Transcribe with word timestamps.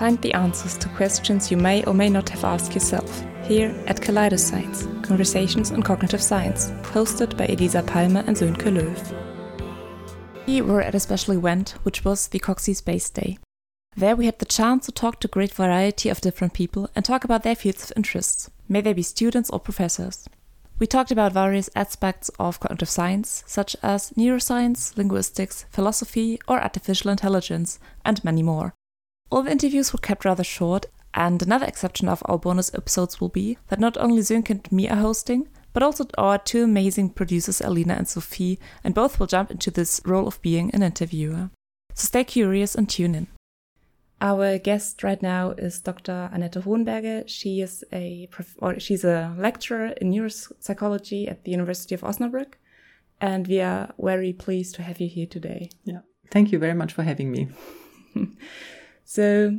Find 0.00 0.18
the 0.22 0.32
answers 0.32 0.78
to 0.78 0.88
questions 0.88 1.50
you 1.50 1.58
may 1.58 1.84
or 1.84 1.92
may 1.92 2.08
not 2.08 2.30
have 2.30 2.42
asked 2.42 2.72
yourself 2.72 3.22
here 3.44 3.68
at 3.86 4.00
Kaleidoscience, 4.00 5.04
Conversations 5.04 5.72
on 5.72 5.82
Cognitive 5.82 6.22
Science, 6.22 6.70
hosted 6.94 7.36
by 7.36 7.44
Elisa 7.44 7.82
Palmer 7.82 8.24
and 8.26 8.34
Sönke 8.34 8.70
Löw. 8.72 8.96
We 10.46 10.62
were 10.62 10.80
at 10.80 10.94
a 10.94 11.00
special 11.00 11.34
event, 11.34 11.74
which 11.82 12.02
was 12.02 12.28
the 12.28 12.38
Coxie 12.38 12.74
Space 12.74 13.10
Day. 13.10 13.36
There 13.94 14.16
we 14.16 14.24
had 14.24 14.38
the 14.38 14.46
chance 14.46 14.86
to 14.86 14.92
talk 14.92 15.20
to 15.20 15.28
a 15.28 15.30
great 15.30 15.52
variety 15.52 16.08
of 16.08 16.22
different 16.22 16.54
people 16.54 16.88
and 16.96 17.04
talk 17.04 17.24
about 17.24 17.42
their 17.42 17.54
fields 17.54 17.84
of 17.84 17.92
interest, 17.94 18.48
may 18.70 18.80
they 18.80 18.94
be 18.94 19.02
students 19.02 19.50
or 19.50 19.60
professors. 19.60 20.26
We 20.78 20.86
talked 20.86 21.10
about 21.10 21.34
various 21.34 21.68
aspects 21.76 22.30
of 22.38 22.58
cognitive 22.58 22.88
science, 22.88 23.44
such 23.46 23.76
as 23.82 24.12
neuroscience, 24.12 24.96
linguistics, 24.96 25.66
philosophy, 25.68 26.40
or 26.48 26.58
artificial 26.58 27.10
intelligence, 27.10 27.78
and 28.02 28.24
many 28.24 28.42
more. 28.42 28.72
All 29.30 29.42
the 29.42 29.52
interviews 29.52 29.92
were 29.92 29.98
kept 30.00 30.24
rather 30.24 30.42
short, 30.42 30.86
and 31.14 31.40
another 31.40 31.66
exception 31.66 32.08
of 32.08 32.22
our 32.26 32.38
bonus 32.38 32.74
episodes 32.74 33.20
will 33.20 33.28
be 33.28 33.58
that 33.68 33.78
not 33.78 33.96
only 33.96 34.22
Sönke 34.22 34.50
and 34.50 34.72
me 34.72 34.88
are 34.88 34.96
hosting, 34.96 35.48
but 35.72 35.84
also 35.84 36.06
our 36.18 36.36
two 36.36 36.64
amazing 36.64 37.10
producers, 37.10 37.60
Alina 37.60 37.94
and 37.94 38.08
Sophie, 38.08 38.58
and 38.82 38.92
both 38.92 39.20
will 39.20 39.28
jump 39.28 39.52
into 39.52 39.70
this 39.70 40.00
role 40.04 40.26
of 40.26 40.42
being 40.42 40.70
an 40.74 40.82
interviewer. 40.82 41.50
So 41.94 42.06
stay 42.06 42.24
curious 42.24 42.74
and 42.74 42.88
tune 42.88 43.14
in. 43.14 43.28
Our 44.20 44.58
guest 44.58 45.02
right 45.04 45.22
now 45.22 45.52
is 45.52 45.80
Dr. 45.80 46.28
Annette 46.32 46.54
Hohenberger. 46.54 47.24
She 47.26 47.60
is 47.60 47.84
a 47.92 48.28
or 48.58 48.78
she's 48.78 49.04
a 49.04 49.34
lecturer 49.38 49.94
in 50.00 50.10
neuropsychology 50.10 51.30
at 51.30 51.44
the 51.44 51.52
University 51.52 51.94
of 51.94 52.02
Osnabrück, 52.02 52.54
and 53.20 53.46
we 53.46 53.60
are 53.60 53.94
very 53.98 54.32
pleased 54.32 54.74
to 54.74 54.82
have 54.82 55.00
you 55.00 55.08
here 55.08 55.26
today. 55.26 55.70
Yeah, 55.84 56.00
thank 56.30 56.52
you 56.52 56.58
very 56.58 56.74
much 56.74 56.92
for 56.92 57.02
having 57.04 57.30
me. 57.30 57.48
so, 59.10 59.56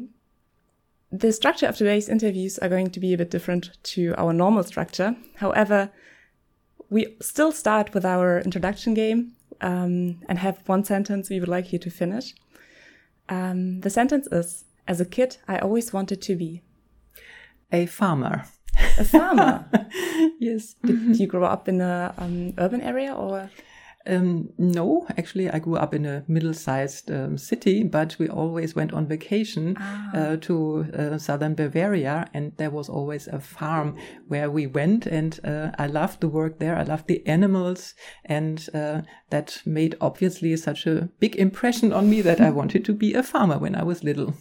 the 1.12 1.34
structure 1.34 1.68
of 1.68 1.76
today's 1.76 2.08
interviews 2.08 2.58
are 2.60 2.70
going 2.70 2.90
to 2.92 3.02
be 3.02 3.14
a 3.14 3.18
bit 3.18 3.30
different 3.30 3.72
to 3.84 4.16
our 4.18 4.32
normal 4.32 4.64
structure. 4.64 5.14
However, 5.36 5.92
we 6.90 7.18
still 7.20 7.52
start 7.52 7.94
with 7.94 8.06
our 8.06 8.40
introduction 8.40 8.94
game 8.94 9.34
um, 9.60 10.22
and 10.30 10.40
have 10.40 10.62
one 10.68 10.86
sentence 10.86 11.30
we 11.30 11.42
would 11.42 11.50
like 11.50 11.74
you 11.74 11.80
to 11.80 11.90
finish. 11.90 12.34
Um, 13.28 13.82
the 13.82 13.90
sentence 13.90 14.26
is 14.32 14.64
As 14.88 15.02
a 15.02 15.06
kid, 15.06 15.36
I 15.50 15.58
always 15.58 15.92
wanted 15.92 16.22
to 16.22 16.36
be 16.38 16.62
a 17.74 17.88
farmer. 17.88 18.46
A 18.98 19.04
farmer? 19.04 19.66
yes. 20.40 20.76
Did 20.86 21.20
you 21.20 21.28
grow 21.28 21.44
up 21.44 21.68
in 21.68 21.82
an 21.82 22.14
um, 22.18 22.54
urban 22.58 22.80
area 22.80 23.14
or? 23.14 23.50
Um, 24.08 24.50
no, 24.58 25.06
actually, 25.18 25.50
I 25.50 25.60
grew 25.60 25.76
up 25.76 25.94
in 25.94 26.06
a 26.06 26.24
middle-sized 26.28 27.12
um, 27.12 27.38
city, 27.38 27.84
but 27.84 28.16
we 28.18 28.28
always 28.28 28.76
went 28.76 28.94
on 28.94 29.08
vacation 29.08 29.78
ah. 29.80 30.12
uh, 30.16 30.38
to 30.38 30.86
uh, 30.98 31.18
southern 31.18 31.56
Bavaria, 31.56 32.28
and 32.34 32.54
there 32.58 32.72
was 32.72 32.90
always 32.90 33.28
a 33.28 33.40
farm 33.40 33.98
where 34.28 34.50
we 34.50 34.66
went, 34.66 35.06
and 35.06 35.40
uh, 35.44 35.72
I 35.78 35.88
loved 35.88 36.22
the 36.22 36.30
work 36.30 36.60
there. 36.60 36.76
I 36.76 36.84
loved 36.84 37.08
the 37.08 37.26
animals, 37.28 37.94
and 38.26 38.68
uh, 38.74 39.02
that 39.30 39.62
made 39.66 39.96
obviously 40.02 40.56
such 40.58 40.88
a 40.88 41.10
big 41.20 41.36
impression 41.36 41.94
on 41.94 42.10
me 42.10 42.22
that 42.22 42.42
I 42.42 42.50
wanted 42.60 42.84
to 42.86 42.94
be 42.94 43.14
a 43.14 43.24
farmer 43.24 43.60
when 43.60 43.76
I 43.76 43.84
was 43.84 44.04
little. 44.04 44.34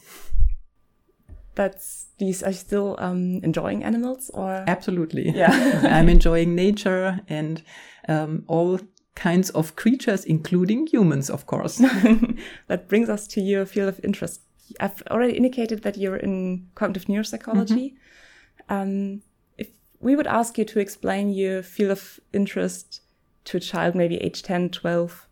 But 1.55 1.84
these 2.19 2.42
are 2.42 2.50
you 2.50 2.56
still 2.56 2.97
um, 2.98 3.41
enjoying 3.42 3.84
animals, 3.84 4.31
or 4.33 4.64
absolutely, 4.66 5.31
yeah. 5.31 5.83
I'm 5.91 6.08
enjoying 6.16 6.55
nature 6.55 7.20
and 7.28 7.62
um, 8.08 8.44
all 8.47 8.78
kinds 9.14 9.50
of 9.50 9.77
creatures, 9.77 10.25
including 10.25 10.86
humans, 10.86 11.30
of 11.30 11.47
course. 11.47 11.77
that 12.69 12.89
brings 12.89 13.08
us 13.08 13.27
to 13.28 13.41
your 13.41 13.66
field 13.66 13.89
of 13.89 14.00
interest. 14.05 14.41
I've 14.78 15.03
already 15.11 15.36
indicated 15.36 15.83
that 15.83 15.98
you're 15.98 16.16
in 16.16 16.69
cognitive 16.75 17.06
neuropsychology. 17.06 17.94
Mm-hmm. 17.94 18.72
Um, 18.75 19.22
if 19.58 19.69
we 19.98 20.14
would 20.16 20.27
ask 20.27 20.56
you 20.58 20.64
to 20.66 20.78
explain 20.78 21.31
your 21.31 21.62
field 21.62 21.91
of 21.91 22.20
interest 22.33 23.03
to 23.47 23.56
a 23.56 23.60
child, 23.60 23.94
maybe 23.94 24.16
age 24.16 24.43
10, 24.43 24.71
12, 24.71 25.27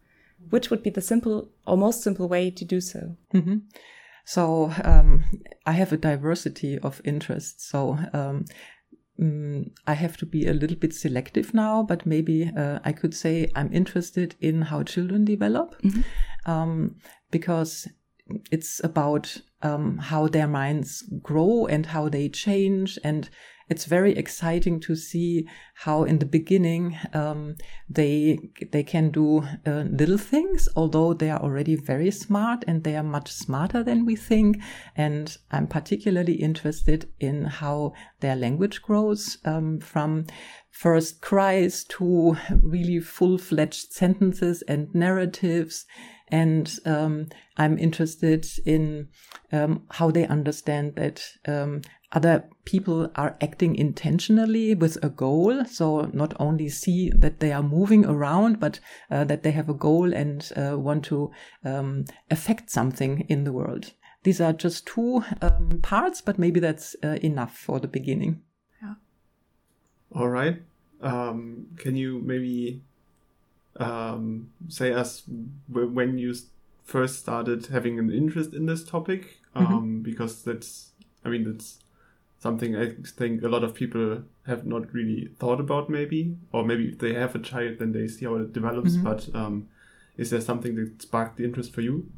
which 0.51 0.71
would 0.71 0.83
be 0.83 0.91
the 0.91 1.01
simple 1.01 1.51
or 1.67 1.77
most 1.77 2.03
simple 2.03 2.29
way 2.29 2.51
to 2.51 2.65
do 2.65 2.81
so? 2.81 3.17
Mm-hmm. 3.33 3.59
So 4.25 4.73
um, 4.85 5.25
I 5.65 5.73
have 5.73 5.93
a 5.93 5.97
diversity 5.97 6.79
of 6.79 7.01
interests. 7.05 7.67
So 7.67 7.99
um, 8.13 8.45
um, 9.21 9.71
I 9.87 9.95
have 9.95 10.17
to 10.19 10.27
be 10.27 10.47
a 10.47 10.55
little 10.55 10.77
bit 10.77 10.95
selective 10.95 11.53
now, 11.55 11.83
but 11.83 12.07
maybe 12.07 12.51
uh, 12.57 12.79
I 12.85 12.93
could 12.93 13.15
say 13.15 13.51
I'm 13.55 13.73
interested 13.73 14.37
in 14.41 14.63
how 14.63 14.83
children 14.83 15.25
develop 15.25 15.81
mm-hmm. 15.83 16.51
um, 16.51 16.97
because 17.31 17.89
it's 18.51 18.81
about 18.85 19.39
um, 19.63 19.99
how 19.99 20.29
their 20.29 20.47
minds 20.47 21.03
grow 21.23 21.67
and 21.67 21.87
how 21.87 22.09
they 22.09 22.29
change 22.29 22.99
and 23.03 23.29
it's 23.69 23.85
very 23.85 24.17
exciting 24.17 24.81
to 24.81 24.97
see 24.97 25.47
how 25.75 26.05
in 26.05 26.19
the 26.19 26.27
beginning 26.27 26.99
um, 27.13 27.57
they 27.89 28.39
they 28.73 28.83
can 28.83 29.11
do 29.11 29.45
uh, 29.67 29.85
little 29.91 30.19
things, 30.19 30.69
although 30.75 31.13
they 31.13 31.31
are 31.31 31.41
already 31.41 31.77
very 31.77 32.11
smart 32.11 32.65
and 32.67 32.85
they 32.85 32.97
are 32.97 33.03
much 33.03 33.31
smarter 33.31 33.83
than 33.83 34.07
we 34.07 34.17
think. 34.17 34.59
And 34.97 35.37
I'm 35.51 35.67
particularly 35.67 36.35
interested 36.35 37.09
in 37.21 37.45
how 37.45 37.93
their 38.21 38.37
language 38.37 38.83
grows 38.83 39.39
um, 39.45 39.81
from 39.81 40.27
first 40.71 41.21
cries 41.21 41.85
to 41.85 42.37
really 42.63 43.01
full 43.01 43.39
fledged 43.39 43.93
sentences 43.93 44.63
and 44.69 44.95
narratives 44.95 45.87
and 46.31 46.79
um, 46.85 47.29
I'm 47.57 47.79
interested 47.79 48.47
in 48.65 49.09
um, 49.53 49.85
how 49.91 50.11
they 50.11 50.27
understand 50.27 50.95
that 50.97 51.25
um, 51.47 51.83
other 52.13 52.49
people 52.65 53.11
are 53.17 53.37
acting 53.41 53.77
intentionally 53.77 54.75
with 54.75 54.97
a 55.03 55.11
goal. 55.11 55.65
So 55.67 56.11
not 56.13 56.35
only 56.41 56.69
see 56.69 57.11
that 57.11 57.41
they 57.41 57.53
are 57.53 57.63
moving 57.63 58.07
around, 58.07 58.61
but 58.61 58.81
uh, 59.11 59.25
that 59.25 59.43
they 59.43 59.51
have 59.51 59.69
a 59.69 59.75
goal 59.75 60.15
and 60.15 60.51
uh, 60.57 60.79
want 60.79 61.05
to 61.07 61.31
um, 61.65 62.05
affect 62.31 62.71
something 62.71 63.27
in 63.29 63.45
the 63.45 63.53
world. 63.53 63.93
These 64.23 64.41
are 64.41 64.53
just 64.53 64.87
two 64.87 65.23
um, 65.43 65.81
parts, 65.83 66.21
but 66.21 66.39
maybe 66.39 66.61
that's 66.61 66.97
uh, 67.05 67.19
enough 67.23 67.57
for 67.57 67.79
the 67.79 67.89
beginning. 67.89 68.43
Yeah. 68.83 68.95
All 70.13 70.29
right. 70.29 70.63
Um, 71.01 71.69
can 71.77 71.95
you 71.95 72.21
maybe 72.25 72.83
um, 73.77 74.51
say 74.69 74.93
us 74.93 75.23
when 75.69 76.19
you 76.19 76.35
first 76.85 77.21
started 77.21 77.67
having 77.67 77.99
an 77.99 78.11
interest 78.11 78.55
in 78.55 78.67
this 78.67 78.83
topic? 78.83 79.41
Mm-hmm. 79.55 79.73
Um, 79.73 80.01
because 80.03 80.43
that's, 80.43 80.93
I 81.25 81.29
mean, 81.29 81.45
that's 81.45 81.79
something 82.39 82.77
I 82.77 82.93
think 83.17 83.43
a 83.43 83.49
lot 83.49 83.65
of 83.65 83.75
people 83.75 84.23
have 84.47 84.65
not 84.65 84.93
really 84.93 85.29
thought 85.39 85.61
about, 85.61 85.91
maybe, 85.91 86.37
or 86.53 86.65
maybe 86.65 86.89
if 86.89 86.99
they 86.99 87.15
have 87.15 87.35
a 87.35 87.39
child, 87.39 87.79
then 87.79 87.93
they 87.93 88.09
see 88.09 88.25
how 88.25 88.37
it 88.37 88.53
develops. 88.53 88.93
Mm-hmm. 88.93 89.05
But 89.05 89.35
um, 89.35 89.69
is 90.17 90.31
there 90.31 90.41
something 90.41 90.77
that 90.77 91.03
sparked 91.03 91.37
the 91.37 91.45
interest 91.45 91.73
for 91.73 91.81
you? 91.81 92.11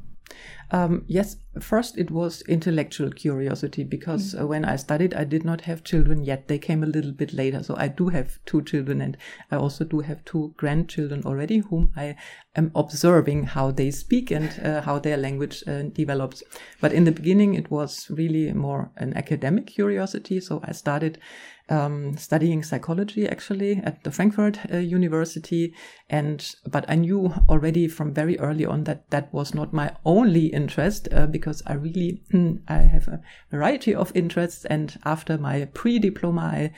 Um, 0.72 1.04
yes, 1.08 1.36
first 1.60 1.98
it 1.98 2.10
was 2.10 2.42
intellectual 2.42 3.10
curiosity 3.10 3.82
because 3.82 4.34
mm. 4.34 4.42
uh, 4.42 4.46
when 4.46 4.64
I 4.64 4.76
studied, 4.76 5.14
I 5.14 5.24
did 5.24 5.44
not 5.44 5.62
have 5.62 5.82
children 5.82 6.22
yet. 6.22 6.46
They 6.48 6.58
came 6.58 6.82
a 6.82 6.86
little 6.86 7.12
bit 7.12 7.32
later. 7.32 7.62
So 7.62 7.74
I 7.76 7.88
do 7.88 8.08
have 8.08 8.38
two 8.46 8.62
children 8.62 9.00
and 9.00 9.16
I 9.50 9.56
also 9.56 9.84
do 9.84 10.00
have 10.00 10.24
two 10.24 10.54
grandchildren 10.56 11.22
already 11.24 11.58
whom 11.58 11.92
I 11.96 12.16
am 12.54 12.70
observing 12.74 13.44
how 13.44 13.72
they 13.72 13.90
speak 13.90 14.30
and 14.30 14.48
uh, 14.64 14.82
how 14.82 14.98
their 14.98 15.16
language 15.16 15.64
uh, 15.66 15.82
develops. 15.82 16.42
But 16.80 16.92
in 16.92 17.04
the 17.04 17.12
beginning, 17.12 17.54
it 17.54 17.70
was 17.70 18.08
really 18.10 18.52
more 18.52 18.92
an 18.96 19.16
academic 19.16 19.66
curiosity. 19.66 20.40
So 20.40 20.60
I 20.64 20.72
started 20.72 21.18
um, 21.70 22.16
studying 22.16 22.62
psychology 22.62 23.28
actually 23.28 23.76
at 23.84 24.02
the 24.02 24.10
Frankfurt 24.10 24.58
uh, 24.72 24.78
University. 24.78 25.72
And, 26.08 26.46
but 26.66 26.84
I 26.88 26.96
knew 26.96 27.32
already 27.48 27.86
from 27.88 28.12
very 28.12 28.38
early 28.38 28.66
on 28.66 28.84
that 28.84 29.08
that 29.10 29.32
was 29.32 29.54
not 29.54 29.72
my 29.72 29.94
only 30.04 30.52
interest 30.60 31.08
uh, 31.12 31.26
because 31.26 31.62
I 31.66 31.74
really, 31.74 32.20
mm, 32.32 32.60
I 32.68 32.78
have 32.78 33.08
a 33.08 33.20
variety 33.50 33.94
of 33.94 34.12
interests. 34.14 34.64
And 34.64 34.98
after 35.04 35.38
my 35.38 35.66
pre-diploma, 35.74 36.40
I 36.42 36.72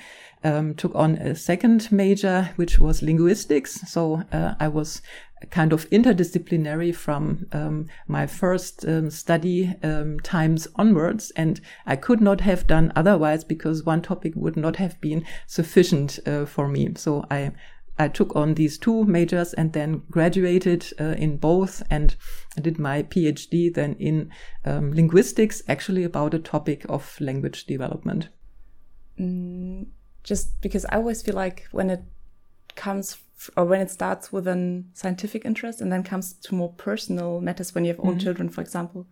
um, 0.44 0.74
took 0.74 0.94
on 0.94 1.16
a 1.16 1.34
second 1.34 1.90
major, 1.90 2.50
which 2.56 2.78
was 2.78 3.02
linguistics. 3.02 3.80
So 3.90 4.22
uh, 4.32 4.54
I 4.60 4.68
was 4.68 5.02
kind 5.50 5.72
of 5.72 5.88
interdisciplinary 5.90 6.94
from 6.94 7.46
um, 7.52 7.88
my 8.06 8.26
first 8.26 8.84
um, 8.86 9.10
study 9.10 9.74
um, 9.82 10.20
times 10.20 10.68
onwards. 10.76 11.32
And 11.36 11.60
I 11.86 11.96
could 11.96 12.20
not 12.20 12.40
have 12.42 12.66
done 12.66 12.92
otherwise 12.94 13.44
because 13.44 13.84
one 13.84 14.02
topic 14.02 14.32
would 14.36 14.56
not 14.56 14.76
have 14.76 15.00
been 15.00 15.24
sufficient 15.46 16.18
uh, 16.26 16.46
for 16.46 16.68
me. 16.68 16.92
So 16.96 17.24
I 17.30 17.52
I 17.98 18.08
took 18.08 18.34
on 18.34 18.54
these 18.54 18.78
two 18.78 19.04
majors 19.04 19.52
and 19.54 19.72
then 19.72 20.02
graduated 20.10 20.86
uh, 21.00 21.14
in 21.18 21.36
both 21.36 21.82
and 21.90 22.16
did 22.60 22.78
my 22.78 23.02
PhD 23.02 23.72
then 23.72 23.94
in 23.98 24.30
um, 24.64 24.92
linguistics, 24.92 25.62
actually 25.68 26.04
about 26.04 26.34
a 26.34 26.38
topic 26.38 26.86
of 26.88 27.20
language 27.20 27.66
development. 27.66 28.28
Mm, 29.20 29.86
just 30.24 30.60
because 30.62 30.86
I 30.86 30.96
always 30.96 31.22
feel 31.22 31.34
like 31.34 31.68
when 31.70 31.90
it 31.90 32.02
comes 32.74 33.18
or 33.56 33.64
when 33.64 33.80
it 33.80 33.90
starts 33.90 34.32
with 34.32 34.46
a 34.46 34.84
scientific 34.94 35.44
interest 35.44 35.80
and 35.80 35.92
then 35.92 36.02
comes 36.02 36.32
to 36.32 36.54
more 36.54 36.72
personal 36.72 37.40
matters 37.40 37.74
when 37.74 37.84
you 37.84 37.92
have 37.92 38.00
own 38.00 38.12
mm 38.12 38.18
-hmm. 38.18 38.22
children, 38.22 38.48
for 38.48 38.62
example, 38.62 39.06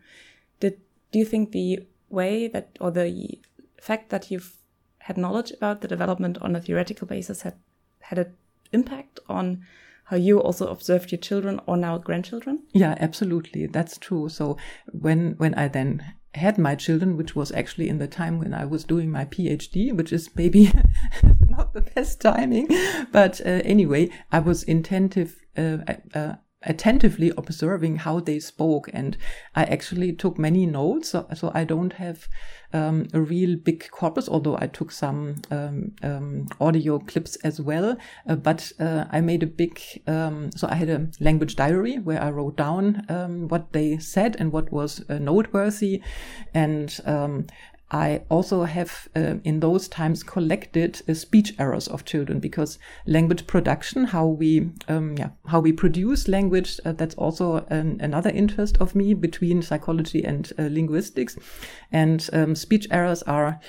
did 0.61 0.79
do 1.12 1.19
you 1.19 1.27
think 1.27 1.53
the 1.53 1.87
way 2.09 2.49
that, 2.49 2.77
or 2.81 2.93
the 2.93 3.38
fact 3.81 4.11
that 4.11 4.31
you've 4.31 4.56
had 4.99 5.17
knowledge 5.17 5.53
about 5.53 5.81
the 5.81 5.88
development 5.88 6.38
on 6.38 6.56
a 6.56 6.61
theoretical 6.61 7.06
basis 7.06 7.43
had 7.43 7.55
had 8.00 8.19
an 8.19 8.37
impact 8.72 9.20
on 9.28 9.64
how 10.05 10.17
you 10.17 10.40
also 10.40 10.67
observed 10.67 11.12
your 11.12 11.20
children 11.20 11.61
or 11.67 11.76
now 11.76 11.96
grandchildren? 11.99 12.64
Yeah, 12.72 12.96
absolutely. 12.99 13.67
That's 13.67 13.96
true. 13.96 14.28
So 14.28 14.56
when 14.93 15.34
when 15.38 15.55
I 15.55 15.69
then 15.69 16.02
had 16.34 16.58
my 16.58 16.75
children, 16.75 17.17
which 17.17 17.34
was 17.34 17.52
actually 17.52 17.88
in 17.88 17.99
the 17.99 18.06
time 18.06 18.38
when 18.38 18.55
I 18.55 18.64
was 18.64 18.84
doing 18.84 19.11
my 19.11 19.25
PhD, 19.25 19.93
which 19.93 20.12
is 20.12 20.31
maybe 20.34 20.72
not 21.49 21.75
the 21.75 21.81
best 21.81 22.20
timing, 22.20 22.69
but 23.12 23.40
uh, 23.40 23.61
anyway, 23.64 24.11
I 24.31 24.40
was 24.40 24.64
intentive. 24.64 25.34
Uh, 25.56 25.78
uh, 26.14 26.34
attentively 26.62 27.32
observing 27.38 27.96
how 27.96 28.20
they 28.20 28.38
spoke 28.38 28.90
and 28.92 29.16
i 29.54 29.64
actually 29.64 30.12
took 30.12 30.38
many 30.38 30.66
notes 30.66 31.10
so, 31.10 31.50
i 31.54 31.64
don't 31.64 31.94
have 31.94 32.28
um, 32.72 33.08
a 33.14 33.20
real 33.20 33.56
big 33.56 33.88
corpus 33.90 34.28
although 34.28 34.56
i 34.60 34.66
took 34.66 34.92
some 34.92 35.36
um, 35.50 35.92
um, 36.02 36.46
audio 36.60 36.98
clips 36.98 37.36
as 37.36 37.60
well 37.60 37.96
uh, 38.28 38.34
but 38.34 38.72
uh, 38.78 39.06
i 39.10 39.20
made 39.20 39.42
a 39.42 39.46
big 39.46 39.80
um, 40.06 40.50
so 40.54 40.68
i 40.68 40.74
had 40.74 40.90
a 40.90 41.08
language 41.18 41.56
diary 41.56 41.98
where 41.98 42.22
i 42.22 42.30
wrote 42.30 42.56
down 42.56 43.04
um, 43.08 43.48
what 43.48 43.72
they 43.72 43.96
said 43.98 44.36
and 44.38 44.52
what 44.52 44.70
was 44.70 45.02
uh, 45.08 45.18
noteworthy 45.18 46.02
and 46.52 47.00
um, 47.06 47.46
I 47.90 48.22
also 48.28 48.64
have 48.64 49.08
uh, 49.16 49.37
in 49.42 49.60
those 49.60 49.88
times 49.88 50.22
collected 50.22 51.02
uh, 51.08 51.14
speech 51.14 51.54
errors 51.58 51.88
of 51.88 52.04
children 52.04 52.38
because 52.38 52.78
language 53.06 53.46
production, 53.46 54.04
how 54.04 54.26
we, 54.26 54.70
um, 54.88 55.16
yeah, 55.19 55.31
how 55.46 55.58
we 55.60 55.72
produce 55.72 56.28
language, 56.28 56.78
uh, 56.84 56.92
that's 56.92 57.16
also 57.16 57.66
an, 57.69 57.98
another 58.00 58.31
interest 58.31 58.78
of 58.78 58.94
me 58.94 59.12
between 59.14 59.60
psychology 59.62 60.25
and 60.25 60.52
uh, 60.58 60.69
linguistics. 60.70 61.37
And 61.90 62.28
um, 62.32 62.54
speech 62.54 62.87
errors 62.92 63.25
are 63.25 63.60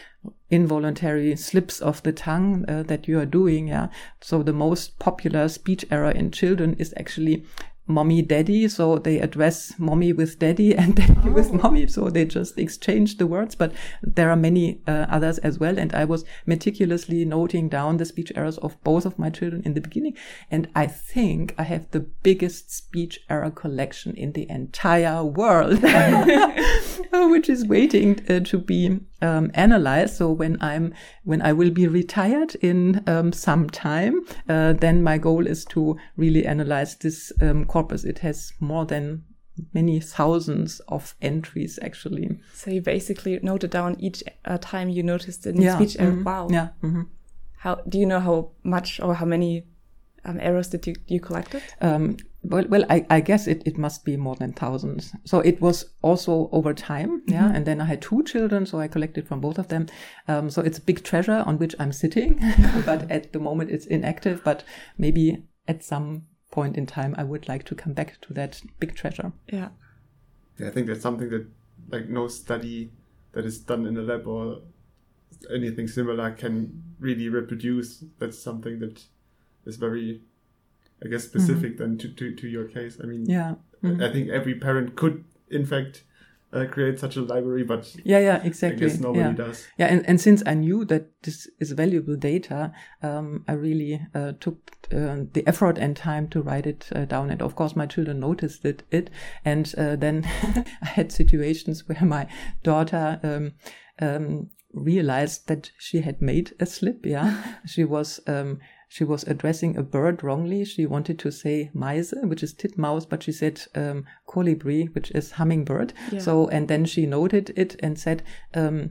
involuntary 0.52 1.36
slips 1.36 1.80
of 1.80 2.04
the 2.04 2.12
tongue 2.12 2.66
uh, 2.68 2.84
that 2.84 3.08
you 3.08 3.18
are 3.18 3.26
doing. 3.26 3.70
Yeah. 3.70 3.88
So 4.20 4.44
the 4.44 4.54
most 4.54 5.00
popular 5.00 5.48
speech 5.48 5.86
error 5.90 6.12
in 6.12 6.30
children 6.30 6.76
is 6.78 6.94
actually 6.98 7.46
mommy 7.88 8.22
daddy 8.22 8.68
so 8.68 8.98
they 8.98 9.20
address 9.20 9.74
mommy 9.78 10.14
with 10.14 10.40
daddy 10.40 10.76
and 10.82 10.96
daddy 10.96 11.16
oh. 11.26 11.32
with 11.32 11.52
mommy. 11.54 11.88
So 11.88 12.10
they 12.10 12.26
just 12.26 12.58
exchange 12.58 13.18
the 13.18 13.28
words 13.28 13.56
but 13.56 13.74
there 14.02 14.30
are 14.30 14.36
many 14.36 14.82
uh, 14.88 15.06
others 15.10 15.38
as 15.40 15.60
well. 15.60 15.78
And 15.78 15.94
i 15.94 16.06
was 16.06 16.26
meticulously 16.46 17.26
noting 17.26 17.70
down 17.70 17.98
the 17.98 18.06
speech 18.06 18.32
errors 18.36 18.58
of 18.60 18.82
both 18.84 19.06
of 19.06 19.20
my 19.20 19.30
children 19.30 19.62
in 19.66 19.74
the 19.74 19.82
beginning. 19.82 20.16
And 20.50 20.70
i 20.76 20.88
think 20.88 21.56
i 21.58 21.64
have 21.64 21.90
the 21.92 22.00
biggest 22.00 22.72
speech 22.72 23.20
error 23.30 23.52
collection 23.52 24.16
in 24.16 24.34
the 24.34 24.50
entire 24.50 25.24
world 25.24 25.82
which 27.14 27.50
is 27.50 27.66
waiting 27.66 28.20
uh, 28.30 28.40
to 28.42 28.58
be 28.58 29.00
um, 29.22 29.52
analyzed. 29.54 30.16
So 30.16 30.32
when 30.32 30.58
I'm 30.62 30.94
when 31.24 31.42
I 31.42 31.54
will 31.54 31.72
be 31.72 31.88
retired 31.88 32.56
in 32.56 33.04
um, 33.08 33.32
some 33.32 33.70
time, 33.70 34.22
uh, 34.50 34.74
then 34.74 35.04
my 35.04 35.18
goal 35.18 35.48
is 35.48 35.66
to 35.66 35.98
really 36.18 36.46
analyze 36.46 36.96
this 36.96 37.32
um, 37.42 37.66
corpus. 37.66 38.04
It 38.04 38.20
has 38.20 38.54
more 38.60 38.86
than 38.86 39.24
many 39.74 40.00
thousands 40.00 40.80
of 40.88 41.16
entries 41.22 41.78
actually. 41.82 42.40
So 42.54 42.72
you 42.72 42.82
basically 42.82 43.40
noted 43.42 43.72
down 43.72 43.96
each 44.00 44.24
uh, 44.46 44.58
time 44.60 44.90
you 44.90 45.04
noticed 45.04 45.46
in 45.46 45.62
yeah. 45.62 45.76
speech 45.76 46.00
error. 46.00 46.12
Mm 46.12 46.24
-hmm. 46.24 46.26
Wow. 46.26 46.52
Yeah. 46.52 46.68
Mm 46.82 46.94
-hmm. 46.94 47.06
How 47.58 47.76
do 47.86 47.98
you 47.98 48.08
know 48.08 48.20
how 48.20 48.52
much 48.64 49.00
or 49.00 49.16
how 49.16 49.28
many 49.28 49.66
um, 50.26 50.40
errors 50.40 50.70
did 50.70 50.88
you, 50.88 50.96
you 51.08 51.20
collected? 51.20 51.62
Um, 51.82 52.16
well, 52.44 52.66
well, 52.70 52.84
I, 52.90 53.06
I 53.10 53.22
guess 53.22 53.48
it, 53.48 53.62
it 53.66 53.78
must 53.78 54.04
be 54.04 54.18
more 54.18 54.36
than 54.36 54.54
thousands. 54.54 55.14
So 55.26 55.40
it 55.40 55.62
was 55.62 55.86
also 56.02 56.50
over 56.52 56.74
time, 56.74 57.22
yeah. 57.28 57.44
Mm-hmm. 57.44 57.56
And 57.56 57.66
then 57.66 57.82
I 57.82 57.86
had 57.86 58.02
two 58.02 58.24
children, 58.24 58.66
so 58.66 58.80
I 58.80 58.88
collected 58.88 59.28
from 59.28 59.42
both 59.42 59.60
of 59.60 59.68
them. 59.68 59.88
Um, 60.28 60.50
so 60.50 60.62
it's 60.62 60.80
a 60.80 60.82
big 60.82 61.04
treasure 61.04 61.44
on 61.46 61.60
which 61.60 61.76
I'm 61.80 61.92
sitting, 61.92 62.40
but 62.86 63.10
at 63.12 63.32
the 63.32 63.40
moment 63.40 63.70
it's 63.70 63.86
inactive. 63.86 64.44
But 64.44 64.64
maybe 64.98 65.44
at 65.68 65.84
some 65.84 66.24
point 66.50 66.78
in 66.78 66.86
time, 66.86 67.14
I 67.18 67.24
would 67.24 67.48
like 67.48 67.64
to 67.66 67.76
come 67.76 67.94
back 67.94 68.20
to 68.22 68.34
that 68.34 68.62
big 68.80 68.96
treasure. 68.96 69.34
Yeah. 69.48 69.70
Yeah, 70.58 70.68
I 70.68 70.72
think 70.72 70.88
that's 70.88 71.02
something 71.02 71.30
that 71.30 71.48
like 71.90 72.10
no 72.10 72.28
study 72.28 72.92
that 73.34 73.46
is 73.46 73.60
done 73.60 73.86
in 73.86 73.98
a 73.98 74.02
lab 74.02 74.28
or 74.28 74.62
anything 75.54 75.88
similar 75.88 76.32
can 76.32 76.84
really 77.00 77.30
reproduce. 77.30 78.04
That's 78.18 78.38
something 78.40 78.80
that 78.80 79.04
is 79.66 79.78
very 79.78 80.22
I 81.04 81.08
guess 81.08 81.24
specific 81.24 81.74
mm-hmm. 81.74 81.84
then 81.84 81.98
to, 81.98 82.10
to, 82.10 82.36
to 82.36 82.48
your 82.48 82.66
case. 82.66 82.98
I 83.02 83.08
mean, 83.08 83.26
yeah, 83.26 83.56
mm-hmm. 83.84 84.02
I 84.02 84.12
think 84.12 84.30
every 84.30 84.56
parent 84.56 84.96
could, 84.96 85.24
in 85.50 85.66
fact, 85.66 86.04
uh, 86.54 86.66
create 86.70 87.00
such 87.00 87.16
a 87.16 87.22
library, 87.22 87.64
but 87.64 87.96
yeah, 88.04 88.20
yeah, 88.20 88.44
exactly. 88.44 88.86
I 88.86 88.90
guess 88.90 89.00
nobody 89.00 89.20
yeah. 89.20 89.32
does. 89.32 89.68
Yeah, 89.78 89.88
and, 89.88 90.08
and 90.08 90.20
since 90.20 90.44
I 90.46 90.54
knew 90.54 90.86
that 90.86 91.10
this 91.24 91.50
is 91.60 91.72
valuable 91.72 92.16
data, 92.16 92.74
um, 93.02 93.46
I 93.48 93.54
really 93.54 94.06
uh, 94.14 94.34
took 94.40 94.72
uh, 94.92 95.24
the 95.34 95.44
effort 95.48 95.78
and 95.78 95.96
time 95.96 96.28
to 96.30 96.42
write 96.42 96.68
it 96.68 96.90
uh, 96.94 97.06
down. 97.06 97.30
And 97.30 97.42
of 97.42 97.56
course, 97.56 97.76
my 97.76 97.86
children 97.86 98.20
noticed 98.20 98.66
it. 98.66 98.84
it 98.92 99.10
and 99.46 99.74
uh, 99.78 99.96
then 99.96 100.26
I 100.82 100.88
had 100.88 101.12
situations 101.12 101.88
where 101.88 102.04
my 102.04 102.28
daughter. 102.64 103.20
Um, 103.24 103.54
um, 104.00 104.50
realized 104.74 105.48
that 105.48 105.70
she 105.78 106.00
had 106.00 106.22
made 106.22 106.54
a 106.62 106.66
slip 106.66 107.06
yeah 107.06 107.58
she 107.66 107.84
was 107.84 108.22
um, 108.26 108.58
she 108.92 109.04
was 109.06 109.24
addressing 109.24 109.78
a 109.78 109.84
bird 109.84 110.22
wrongly. 110.22 110.66
She 110.66 110.86
wanted 110.86 111.18
to 111.20 111.32
say 111.32 111.72
Meise, 111.74 112.14
which 112.24 112.44
is 112.44 112.54
titmouse, 112.54 113.06
but 113.06 113.24
she 113.24 113.32
said 113.32 113.62
um, 113.74 114.04
colibri, 114.28 114.94
which 114.94 115.12
is 115.12 115.32
hummingbird. 115.32 115.94
Yeah. 116.12 116.20
So, 116.20 116.50
and 116.50 116.68
then 116.68 116.84
she 116.84 117.06
noted 117.06 117.54
it 117.56 117.78
and 117.82 117.98
said, 117.98 118.22
um, 118.54 118.90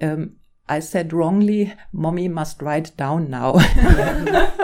um, 0.00 0.32
I 0.68 0.80
said 0.80 1.12
wrongly, 1.12 1.72
mommy 1.92 2.26
must 2.26 2.60
write 2.60 2.96
down 2.96 3.30
now. 3.30 3.52
That's 3.76 4.58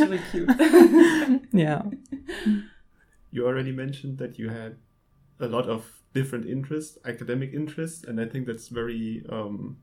really 0.00 0.18
cute. 0.32 0.50
yeah. 1.52 1.82
You 3.30 3.46
already 3.46 3.70
mentioned 3.70 4.18
that 4.18 4.40
you 4.40 4.48
had 4.48 4.78
a 5.38 5.46
lot 5.46 5.68
of 5.68 6.02
different 6.14 6.48
interests, 6.48 6.98
academic 7.04 7.54
interests, 7.54 8.02
and 8.02 8.20
I 8.20 8.24
think 8.24 8.48
that's 8.48 8.66
very 8.66 9.24
um, 9.30 9.76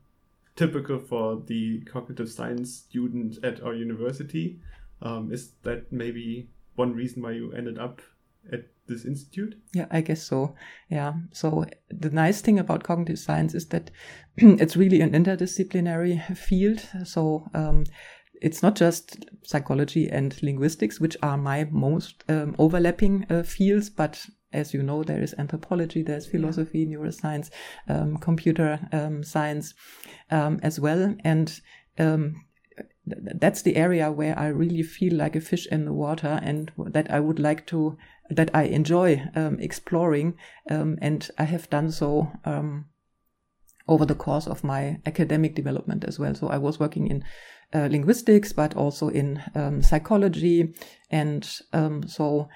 typical 0.60 0.98
for 0.98 1.42
the 1.46 1.80
cognitive 1.90 2.30
science 2.30 2.70
student 2.74 3.42
at 3.42 3.62
our 3.62 3.72
university. 3.72 4.60
Um, 5.00 5.32
is 5.32 5.52
that 5.62 5.90
maybe 5.90 6.50
one 6.74 6.92
reason 6.92 7.22
why 7.22 7.32
you 7.32 7.50
ended 7.52 7.78
up 7.78 8.02
at 8.52 8.66
this 8.86 9.06
institute? 9.06 9.54
Yeah, 9.72 9.86
I 9.90 10.02
guess 10.02 10.22
so. 10.22 10.54
Yeah. 10.90 11.14
So 11.32 11.64
the 11.88 12.10
nice 12.10 12.42
thing 12.42 12.58
about 12.58 12.82
cognitive 12.82 13.18
science 13.18 13.54
is 13.54 13.68
that 13.68 13.90
it's 14.36 14.76
really 14.76 15.00
an 15.00 15.12
interdisciplinary 15.12 16.36
field. 16.36 16.86
So 17.04 17.48
um, 17.54 17.84
it's 18.42 18.62
not 18.62 18.76
just 18.76 19.24
psychology 19.42 20.10
and 20.10 20.36
linguistics, 20.42 21.00
which 21.00 21.16
are 21.22 21.38
my 21.38 21.68
most 21.70 22.22
um, 22.28 22.54
overlapping 22.58 23.24
uh, 23.30 23.44
fields, 23.44 23.88
but 23.88 24.26
as 24.52 24.74
you 24.74 24.82
know, 24.82 25.02
there 25.02 25.22
is 25.22 25.34
anthropology, 25.38 26.02
there's 26.02 26.26
philosophy, 26.26 26.80
yeah. 26.80 26.96
neuroscience, 26.96 27.50
um, 27.88 28.16
computer 28.16 28.80
um, 28.92 29.22
science 29.22 29.74
um, 30.30 30.58
as 30.62 30.80
well. 30.80 31.14
And 31.24 31.60
um, 31.98 32.44
th 33.08 33.18
that's 33.40 33.62
the 33.62 33.76
area 33.76 34.10
where 34.10 34.38
I 34.38 34.48
really 34.48 34.82
feel 34.82 35.14
like 35.14 35.36
a 35.36 35.40
fish 35.40 35.66
in 35.70 35.84
the 35.84 35.92
water 35.92 36.40
and 36.42 36.70
that 36.92 37.10
I 37.10 37.20
would 37.20 37.38
like 37.38 37.66
to, 37.66 37.96
that 38.36 38.50
I 38.54 38.64
enjoy 38.64 39.22
um, 39.34 39.58
exploring. 39.60 40.34
Um, 40.70 40.98
and 41.00 41.30
I 41.38 41.44
have 41.44 41.70
done 41.70 41.90
so 41.90 42.28
over 43.86 44.06
the 44.06 44.14
course 44.14 44.46
of 44.50 44.62
my 44.62 45.00
academic 45.06 45.54
development 45.54 46.04
as 46.04 46.18
well. 46.18 46.34
So 46.34 46.48
I 46.48 46.58
was 46.58 46.78
working 46.78 47.08
in 47.08 47.24
uh, 47.74 47.88
linguistics, 47.90 48.52
but 48.52 48.76
also 48.76 49.08
in 49.08 49.40
psychology. 49.82 50.74
And 51.10 51.44
so 52.06 52.48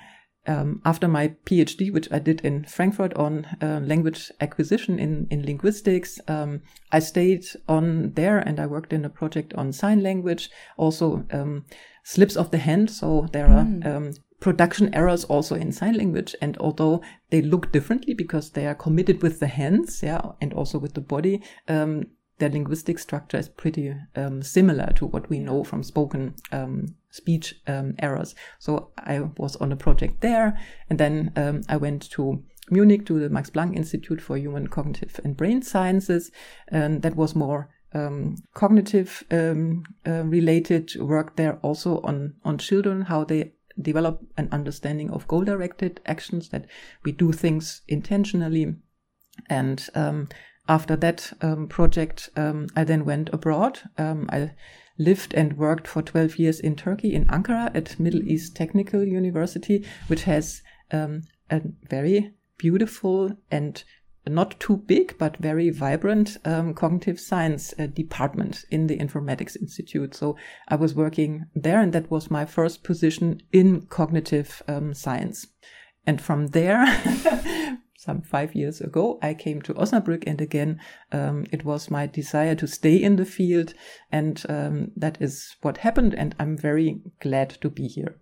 um, 0.47 0.81
after 0.85 1.09
my 1.09 1.29
PhD, 1.47 1.93
which 1.93 2.11
I 2.13 2.19
did 2.19 2.41
in 2.43 2.65
Frankfurt 2.65 3.15
on 3.15 3.47
uh, 3.63 3.81
language 3.83 4.31
acquisition 4.41 4.99
in, 4.99 5.27
in 5.31 5.45
linguistics, 5.45 6.21
um, 6.29 6.63
I 6.93 6.99
stayed 6.99 7.47
on 7.69 8.13
there 8.13 8.39
and 8.39 8.61
I 8.61 8.67
worked 8.67 8.93
in 8.93 9.05
a 9.05 9.11
project 9.11 9.55
on 9.55 9.73
sign 9.73 10.03
language, 10.03 10.51
also 10.77 11.25
um, 11.31 11.65
slips 12.03 12.37
of 12.37 12.51
the 12.51 12.59
hand. 12.59 12.91
So 12.91 13.27
there 13.33 13.49
mm. 13.49 13.85
are 13.85 13.97
um, 13.97 14.13
production 14.41 14.95
errors 14.95 15.25
also 15.25 15.55
in 15.55 15.73
sign 15.73 15.95
language. 15.95 16.37
And 16.43 16.59
although 16.59 17.01
they 17.31 17.41
look 17.41 17.73
differently 17.73 18.13
because 18.13 18.51
they 18.51 18.67
are 18.67 18.75
committed 18.75 19.23
with 19.23 19.41
the 19.41 19.47
hands, 19.47 20.03
yeah, 20.03 20.21
and 20.41 20.53
also 20.53 20.79
with 20.79 20.95
the 20.95 21.01
body, 21.01 21.43
um, 21.69 22.05
their 22.39 22.51
linguistic 22.51 22.99
structure 22.99 23.39
is 23.39 23.49
pretty 23.49 23.95
um, 24.17 24.43
similar 24.43 24.93
to 24.97 25.07
what 25.07 25.31
we 25.31 25.39
know 25.39 25.65
from 25.65 25.83
spoken 25.83 26.35
um, 26.53 26.95
speech 27.14 27.54
um, 27.66 27.94
errors. 27.99 28.35
So 28.59 28.90
I 28.99 29.21
was 29.37 29.56
on 29.56 29.73
a 29.73 29.76
project 29.76 30.21
there, 30.21 30.59
and 30.90 30.99
then 30.99 31.33
um, 31.37 31.62
I 31.68 31.76
went 31.76 32.11
to 32.11 32.42
Munich 32.71 33.06
to 33.06 33.21
the 33.21 33.28
Max 33.28 33.50
Planck 33.50 33.76
Institute 33.76 34.21
for 34.21 34.37
Human 34.37 34.66
Cognitive 34.68 35.21
and 35.23 35.37
Brain 35.37 35.62
Sciences, 35.62 36.30
and 36.68 37.02
that 37.02 37.16
was 37.16 37.35
more 37.35 37.68
um, 37.92 38.37
cognitive 38.54 39.23
um, 39.30 39.85
uh, 40.06 40.25
related 40.25 40.97
work 40.97 41.37
there, 41.37 41.59
also 41.62 42.00
on 42.00 42.35
on 42.44 42.59
children, 42.59 43.02
how 43.02 43.25
they 43.25 43.52
develop 43.80 44.21
an 44.37 44.49
understanding 44.52 45.11
of 45.11 45.28
goal 45.28 45.44
directed 45.44 46.00
actions 46.06 46.49
that 46.49 46.66
we 47.04 47.12
do 47.12 47.33
things 47.33 47.83
intentionally 47.88 48.75
and 49.49 49.88
um, 49.94 50.28
after 50.68 50.97
that 50.97 51.33
um, 51.42 51.68
project, 51.68 52.30
um, 52.37 52.68
I 52.75 52.85
then 52.85 53.04
went 53.04 53.30
abroad. 53.33 53.80
Um, 53.99 54.28
I 54.33 54.52
lived 54.99 55.35
and 55.35 55.57
worked 55.57 55.87
for 55.89 56.03
12 56.03 56.39
years 56.39 56.61
in 56.61 56.77
Turkey, 56.77 57.15
in 57.15 57.25
Ankara, 57.27 57.75
at 57.75 57.99
Middle 57.99 58.23
East 58.23 58.55
Technical 58.55 59.05
University, 59.05 59.85
which 60.07 60.25
has 60.25 60.63
um, 60.93 61.23
a 61.51 61.63
very 61.89 62.33
beautiful 62.59 63.37
and 63.51 63.83
not 64.27 64.59
too 64.59 64.79
big 64.79 65.17
but 65.19 65.37
very 65.37 65.69
vibrant 65.71 66.39
um, 66.45 66.73
cognitive 66.73 67.21
science 67.21 67.75
uh, 67.79 67.87
department 67.87 68.65
in 68.71 68.87
the 68.87 68.99
informatics 68.99 69.57
institute. 69.61 70.15
So 70.15 70.37
i 70.69 70.77
was 70.77 70.95
working 70.95 71.45
there 71.55 71.81
and 71.81 71.93
that 71.93 72.11
was 72.11 72.31
my 72.31 72.47
first 72.47 72.85
position 72.85 73.43
in 73.53 73.83
cognitive 73.83 74.63
um, 74.67 74.95
science. 74.95 75.47
And 76.07 76.21
from 76.21 76.49
there 76.49 76.85
some 78.05 78.21
five 78.23 78.55
years 78.55 78.81
ago 78.81 79.19
i 79.23 79.35
came 79.35 79.61
to 79.63 79.75
osnabrück 79.75 80.25
and 80.27 80.41
again 80.41 80.81
um, 81.13 81.45
it 81.53 81.65
was 81.65 81.91
my 81.91 82.07
desire 82.07 82.55
to 82.55 82.67
stay 82.67 82.97
in 82.97 83.17
the 83.17 83.25
field 83.25 83.75
and 84.13 84.45
um, 84.49 84.91
that 84.97 85.17
is 85.21 85.57
what 85.63 85.79
happened 85.79 86.15
and 86.15 86.35
i'm 86.39 86.57
very 86.57 87.01
glad 87.21 87.51
to 87.51 87.69
be 87.71 87.87
here 87.87 88.17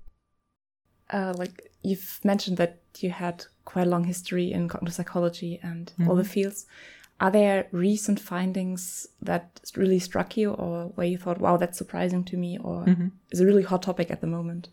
uh, 1.13 1.35
like 1.37 1.71
you've 1.83 2.21
mentioned 2.25 2.57
that 2.57 2.81
you 2.99 3.11
had 3.11 3.45
quite 3.65 3.87
a 3.87 3.91
long 3.91 4.05
history 4.05 4.53
in 4.53 4.69
cognitive 4.69 4.95
psychology 4.95 5.61
and 5.63 5.93
mm 5.97 6.05
-hmm. 6.05 6.09
all 6.09 6.17
the 6.17 6.23
mm-hmm. 6.23 6.33
fields. 6.33 6.67
Are 7.19 7.31
there 7.31 7.69
recent 7.71 8.21
findings 8.21 9.09
that 9.25 9.45
really 9.77 10.01
struck 10.01 10.37
you, 10.37 10.55
or 10.55 10.93
where 10.97 11.11
you 11.11 11.19
thought, 11.19 11.41
"Wow, 11.41 11.57
that's 11.59 11.79
surprising 11.79 12.25
to 12.25 12.37
me," 12.37 12.59
or 12.59 12.87
mm 12.87 12.95
-hmm. 12.95 13.11
is 13.31 13.41
a 13.41 13.45
really 13.45 13.63
hot 13.63 13.83
topic 13.83 14.11
at 14.11 14.21
the 14.21 14.27
moment? 14.27 14.71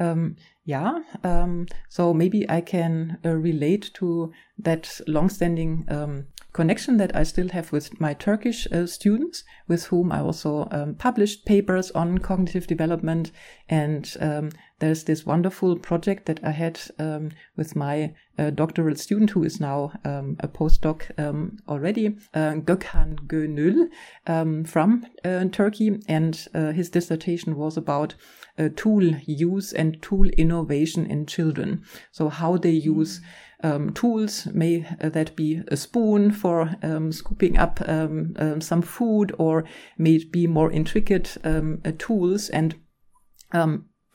Um, 0.00 0.36
yeah, 0.64 1.00
um, 1.24 1.66
so 1.88 2.14
maybe 2.14 2.48
I 2.48 2.60
can 2.62 3.18
uh, 3.24 3.30
relate 3.30 3.90
to 3.94 4.32
that 4.58 5.00
long-standing 5.06 5.84
um, 5.88 6.26
connection 6.52 6.96
that 6.96 7.14
I 7.14 7.22
still 7.22 7.50
have 7.50 7.70
with 7.70 8.00
my 8.00 8.14
Turkish 8.14 8.66
uh, 8.72 8.86
students, 8.86 9.44
with 9.68 9.84
whom 9.86 10.10
I 10.10 10.20
also 10.20 10.68
um, 10.70 10.94
published 10.94 11.44
papers 11.44 11.90
on 11.90 12.18
cognitive 12.18 12.66
development. 12.66 13.30
And 13.68 14.16
um, 14.20 14.50
there's 14.80 15.04
this 15.04 15.24
wonderful 15.24 15.76
project 15.76 16.26
that 16.26 16.40
I 16.42 16.50
had 16.50 16.80
um, 16.98 17.30
with 17.56 17.76
my 17.76 18.14
uh, 18.38 18.50
doctoral 18.50 18.96
student, 18.96 19.30
who 19.30 19.44
is 19.44 19.60
now 19.60 19.92
um, 20.04 20.36
a 20.40 20.48
postdoc 20.48 21.02
um, 21.18 21.58
already, 21.68 22.16
uh, 22.32 22.54
Gökhan 22.54 23.26
Gönül 23.26 23.88
um, 24.26 24.64
from 24.64 25.06
uh, 25.24 25.44
Turkey. 25.52 26.00
And 26.08 26.48
uh, 26.54 26.72
his 26.72 26.88
dissertation 26.88 27.56
was 27.56 27.76
about 27.76 28.14
uh, 28.58 28.70
tool 28.74 29.04
use 29.26 29.72
and 29.72 30.00
tool 30.02 30.28
innovation 30.30 31.06
in 31.06 31.26
children. 31.26 31.84
So 32.10 32.30
how 32.30 32.56
they 32.56 32.70
use 32.70 33.20
um, 33.62 33.92
tools, 33.92 34.46
may 34.46 34.86
uh, 35.02 35.10
that 35.10 35.36
be 35.36 35.62
a 35.68 35.76
spoon 35.76 36.32
for 36.32 36.74
um, 36.82 37.12
scooping 37.12 37.58
up 37.58 37.78
um, 37.86 38.34
um 38.38 38.62
some 38.62 38.80
food, 38.80 39.34
or 39.38 39.64
may 39.98 40.14
it 40.14 40.32
be 40.32 40.46
more 40.46 40.72
intricate 40.72 41.36
um, 41.44 41.82
tools. 41.98 42.48
And 42.48 42.76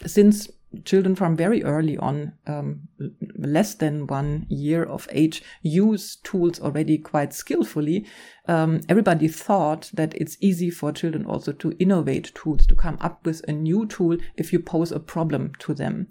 since 0.05 0.49
children 0.83 1.15
from 1.15 1.35
very 1.35 1.63
early 1.63 1.97
on, 1.97 2.33
um, 2.47 2.87
less 3.37 3.75
than 3.75 4.07
one 4.07 4.45
year 4.49 4.83
of 4.83 5.07
age, 5.11 5.43
use 5.61 6.17
tools 6.17 6.59
already 6.59 6.97
quite 6.97 7.33
skillfully, 7.33 8.05
um, 8.47 8.81
everybody 8.89 9.27
thought 9.27 9.89
that 9.93 10.13
it's 10.15 10.37
easy 10.41 10.69
for 10.69 10.91
children 10.91 11.25
also 11.25 11.51
to 11.51 11.75
innovate 11.79 12.33
tools, 12.35 12.65
to 12.67 12.75
come 12.75 12.97
up 13.01 13.25
with 13.25 13.41
a 13.47 13.51
new 13.51 13.85
tool 13.85 14.17
if 14.35 14.51
you 14.51 14.59
pose 14.59 14.91
a 14.91 14.99
problem 14.99 15.51
to 15.59 15.73
them. 15.73 16.07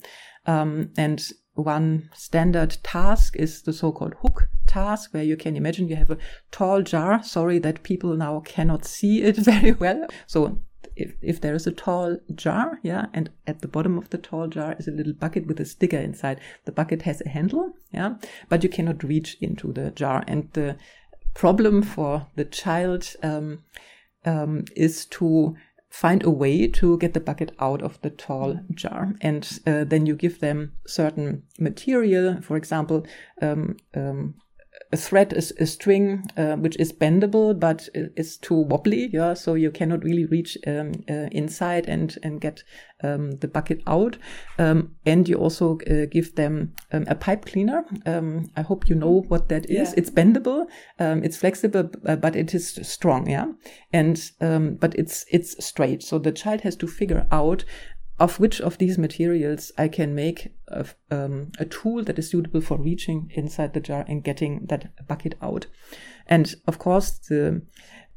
Um, 0.47 0.91
and 0.97 1.27
one 1.55 2.11
standard 2.15 2.77
task 2.83 3.37
is 3.37 3.63
the 3.63 3.73
so-called 3.73 4.15
hook 4.23 4.49
task 4.67 5.15
where 5.15 5.23
you 5.23 5.37
can 5.37 5.57
imagine 5.57 5.89
you 5.89 5.97
have 5.97 6.11
a 6.11 6.19
tall 6.51 6.83
jar. 6.83 7.23
Sorry 7.23 7.59
that 7.61 7.83
people 7.83 8.17
now 8.17 8.41
cannot 8.41 8.85
see 8.85 9.23
it 9.23 9.37
very 9.39 9.73
well. 9.73 10.07
So 10.27 10.63
if, 10.97 11.15
if 11.23 11.41
there 11.41 11.55
is 11.55 11.67
a 11.67 11.73
tall 11.73 12.19
jar 12.35 12.79
yeah 12.83 13.07
and 13.13 13.31
at 13.47 13.61
the 13.61 13.69
bottom 13.69 13.99
of 13.99 14.11
the 14.11 14.19
tall 14.19 14.47
jar 14.47 14.77
is 14.79 14.89
a 14.89 14.93
little 14.93 15.13
bucket 15.13 15.47
with 15.47 15.61
a 15.61 15.65
sticker 15.65 15.97
inside 15.97 16.41
the 16.65 16.73
bucket 16.73 17.03
has 17.03 17.21
a 17.23 17.29
handle 17.29 17.73
yeah 17.93 18.15
but 18.49 18.63
you 18.63 18.69
cannot 18.69 19.03
reach 19.03 19.37
into 19.41 19.73
the 19.73 19.91
jar 19.91 20.25
and 20.27 20.51
the 20.53 20.77
problem 21.35 21.83
for 21.83 22.27
the 22.37 22.45
child 22.45 23.15
um, 23.23 23.63
um, 24.25 24.65
is 24.77 25.05
to 25.07 25.55
find 25.95 26.25
a 26.25 26.31
way 26.31 26.67
to 26.67 26.99
get 26.99 27.15
the 27.15 27.21
bucket 27.21 27.53
out 27.61 27.81
of 27.81 28.01
the 28.03 28.11
tall 28.11 28.59
jar. 28.73 29.15
And 29.21 29.61
uh, 29.65 29.85
then 29.85 30.07
you 30.07 30.17
give 30.17 30.41
them 30.41 30.73
certain 30.89 31.45
material, 31.61 32.43
for 32.43 32.57
example, 32.57 33.07
um, 33.41 33.77
um, 33.95 34.35
a 34.93 34.97
thread 34.97 35.33
is 35.33 35.53
a 35.59 35.67
string 35.67 36.25
uh, 36.37 36.57
which 36.57 36.77
is 36.77 36.93
bendable 36.93 37.59
but 37.59 37.89
is 37.95 38.37
too 38.37 38.55
wobbly 38.55 39.11
yeah 39.13 39.35
so 39.35 39.55
you 39.55 39.71
cannot 39.71 40.05
really 40.05 40.25
reach 40.27 40.57
um, 40.67 40.93
uh, 41.09 41.29
inside 41.33 41.89
and 41.89 42.19
and 42.23 42.41
get 42.41 42.63
um, 43.05 43.33
the 43.33 43.49
bucket 43.49 43.83
out. 43.87 44.17
Um, 44.59 44.97
and 45.05 45.29
you 45.29 45.37
also 45.37 45.79
uh, 45.91 46.07
give 46.11 46.35
them 46.35 46.73
um, 46.93 47.05
a 47.09 47.15
pipe 47.15 47.45
cleaner. 47.45 47.85
Um, 48.07 48.51
i 48.57 48.63
hope 48.63 48.89
you 48.89 48.95
know 48.95 49.25
what 49.29 49.49
that 49.49 49.67
is. 49.71 49.91
Yeah. 49.91 49.95
it's 49.97 50.11
bendable 50.11 50.67
um, 50.99 51.23
it's 51.23 51.37
flexible 51.37 51.91
but 52.03 52.37
it 52.37 52.55
is 52.55 52.79
strong 52.83 53.29
yeah. 53.29 53.47
And 53.93 54.19
but 54.81 54.95
it's 54.95 55.25
it's 55.31 55.65
straight. 55.65 56.03
So 56.03 56.19
the 56.19 56.33
child 56.33 56.63
has 56.63 56.77
to 56.77 56.87
figure 56.87 57.27
out 57.31 57.65
of 58.19 58.39
which 58.39 58.61
of 58.61 58.79
these 58.79 58.97
materials 58.97 59.73
I 59.77 59.89
can 59.89 60.15
make 60.15 60.55
a, 60.69 60.87
um, 61.11 61.51
a, 61.59 61.65
tool 61.65 62.05
that 62.05 62.19
is 62.19 62.31
suitable 62.31 62.61
for 62.61 62.79
reaching 62.79 63.31
inside 63.35 63.75
the 63.75 63.81
jar 63.81 64.05
and 64.07 64.23
getting 64.23 64.67
that 64.67 65.07
bucket 65.09 65.35
out. 65.43 65.67
And 66.27 66.55
of 66.67 66.79
course, 66.79 67.11
the 67.29 67.63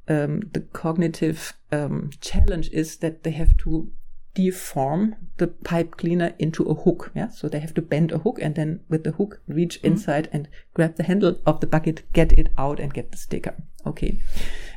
um, 0.08 0.42
the 0.54 0.62
cognitive 0.72 1.58
um, 1.72 2.12
challenge 2.22 2.70
is 2.72 2.98
that 2.98 3.24
they 3.24 3.32
have 3.32 3.58
to 3.58 3.92
deform 4.34 5.16
the 5.38 5.48
pipe 5.48 5.98
cleaner 5.98 6.34
into 6.38 6.64
a 6.64 6.74
hook. 6.74 7.12
Yeah, 7.16 7.30
so 7.30 7.50
they 7.50 7.60
have 7.60 7.74
to 7.74 7.82
bend 7.82 8.12
a 8.12 8.20
hook 8.20 8.38
and 8.40 8.56
then 8.56 8.82
with 8.88 9.04
the 9.04 9.12
hook 9.12 9.42
reach 9.48 9.78
mm-hmm. 9.78 9.88
inside 9.88 10.30
and 10.32 10.48
grab 10.76 10.96
the 10.96 11.04
handle 11.04 11.40
of 11.46 11.60
the 11.60 11.68
bucket, 11.68 12.04
get 12.14 12.32
it 12.34 12.50
out, 12.58 12.80
and 12.80 12.94
get 12.94 13.12
the 13.12 13.18
sticker. 13.18 13.56
Okay, 13.86 14.22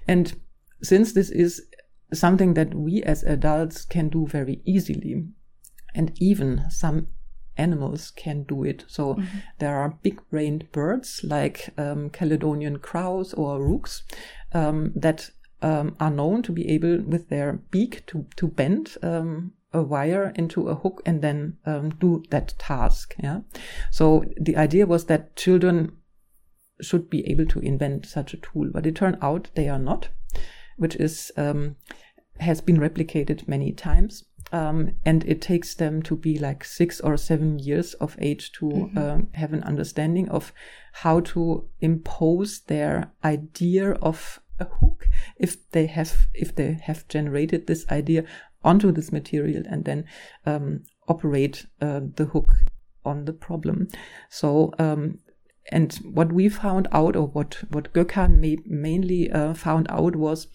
and 0.09 0.35
since 0.83 1.13
this 1.13 1.31
is 1.31 1.63
something 2.13 2.55
that 2.55 2.75
we 2.75 3.03
as 3.03 3.23
adults 3.23 3.85
can 3.85 4.09
do 4.09 4.27
very 4.27 4.61
easily. 4.65 5.27
And 5.95 6.13
even 6.21 6.65
some 6.71 7.09
animals 7.57 8.11
can 8.11 8.45
do 8.45 8.65
it. 8.65 8.85
So 8.89 9.15
mm-hmm. 9.15 9.39
there 9.59 9.77
are 9.77 9.99
big 10.03 10.21
brained 10.31 10.71
birds 10.73 11.21
like 11.25 11.71
um, 11.77 12.11
Caledonian 12.11 12.79
crows 12.79 13.35
or 13.35 13.63
rooks 13.63 14.03
um, 14.53 14.93
that 14.97 15.31
um, 15.63 15.97
are 16.01 16.11
known 16.11 16.43
to 16.43 16.53
be 16.53 16.69
able, 16.69 17.03
with 17.03 17.29
their 17.29 17.61
beak, 17.71 18.07
to, 18.07 18.27
to 18.37 18.49
bend 18.49 18.97
um, 19.03 19.53
a 19.73 19.83
wire 19.83 20.33
into 20.35 20.69
a 20.69 20.75
hook 20.75 21.03
and 21.05 21.23
then 21.23 21.57
um, 21.67 21.91
do 21.91 22.23
that 22.31 22.55
task. 22.59 23.15
Yeah. 23.23 23.41
So 23.91 24.25
the 24.41 24.57
idea 24.57 24.87
was 24.87 25.05
that 25.07 25.37
children 25.37 25.93
should 26.81 27.11
be 27.11 27.29
able 27.29 27.47
to 27.47 27.61
invent 27.61 28.07
such 28.07 28.33
a 28.33 28.39
tool, 28.39 28.71
but 28.73 28.87
it 28.87 28.97
turned 28.97 29.19
out 29.21 29.51
they 29.55 29.69
are 29.69 29.79
not 29.79 30.09
which 30.81 30.97
is 30.97 31.31
um, 31.37 31.77
has 32.39 32.61
been 32.63 32.79
replicated 32.79 33.47
many 33.47 33.71
times. 33.73 34.25
Um, 34.53 34.93
and 35.05 35.23
it 35.25 35.41
takes 35.41 35.75
them 35.75 36.03
to 36.03 36.17
be 36.17 36.39
like 36.39 36.65
six 36.65 37.01
or 37.01 37.17
seven 37.17 37.59
years 37.59 37.95
of 37.95 38.17
age 38.19 38.51
to 38.53 38.65
mm-hmm. 38.65 38.99
uh, 38.99 39.19
have 39.35 39.53
an 39.53 39.63
understanding 39.63 40.29
of 40.29 40.53
how 40.93 41.21
to 41.21 41.69
impose 41.81 42.61
their 42.61 43.13
idea 43.23 43.93
of 43.93 44.41
a 44.59 44.65
hook 44.65 45.07
if 45.37 45.71
they 45.71 45.87
have 45.87 46.27
if 46.35 46.55
they 46.55 46.79
have 46.83 47.07
generated 47.09 47.67
this 47.67 47.87
idea 47.91 48.25
onto 48.65 48.91
this 48.91 49.13
material 49.13 49.63
and 49.69 49.85
then 49.85 50.05
um, 50.47 50.83
operate 51.07 51.67
uh, 51.81 52.01
the 52.17 52.25
hook 52.25 52.49
on 53.05 53.27
the 53.27 53.33
problem. 53.33 53.89
So 54.31 54.73
um, 54.79 55.19
and 55.71 55.95
what 56.03 56.33
we 56.33 56.49
found 56.49 56.89
out, 56.93 57.17
or 57.17 57.27
what 57.29 57.63
what 57.71 57.93
Gökhan 57.93 58.41
mainly 58.67 59.31
uh, 59.31 59.55
found 59.55 59.87
out, 59.91 60.17
was 60.17 60.49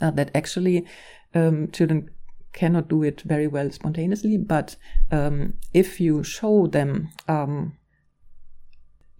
uh, 0.00 0.10
that 0.12 0.30
actually 0.34 0.86
um, 1.34 1.70
children 1.70 2.10
cannot 2.52 2.88
do 2.88 3.02
it 3.02 3.22
very 3.22 3.46
well 3.46 3.70
spontaneously, 3.70 4.36
but 4.36 4.76
um, 5.10 5.54
if 5.72 6.00
you 6.00 6.22
show 6.22 6.66
them 6.66 7.08
um, 7.28 7.78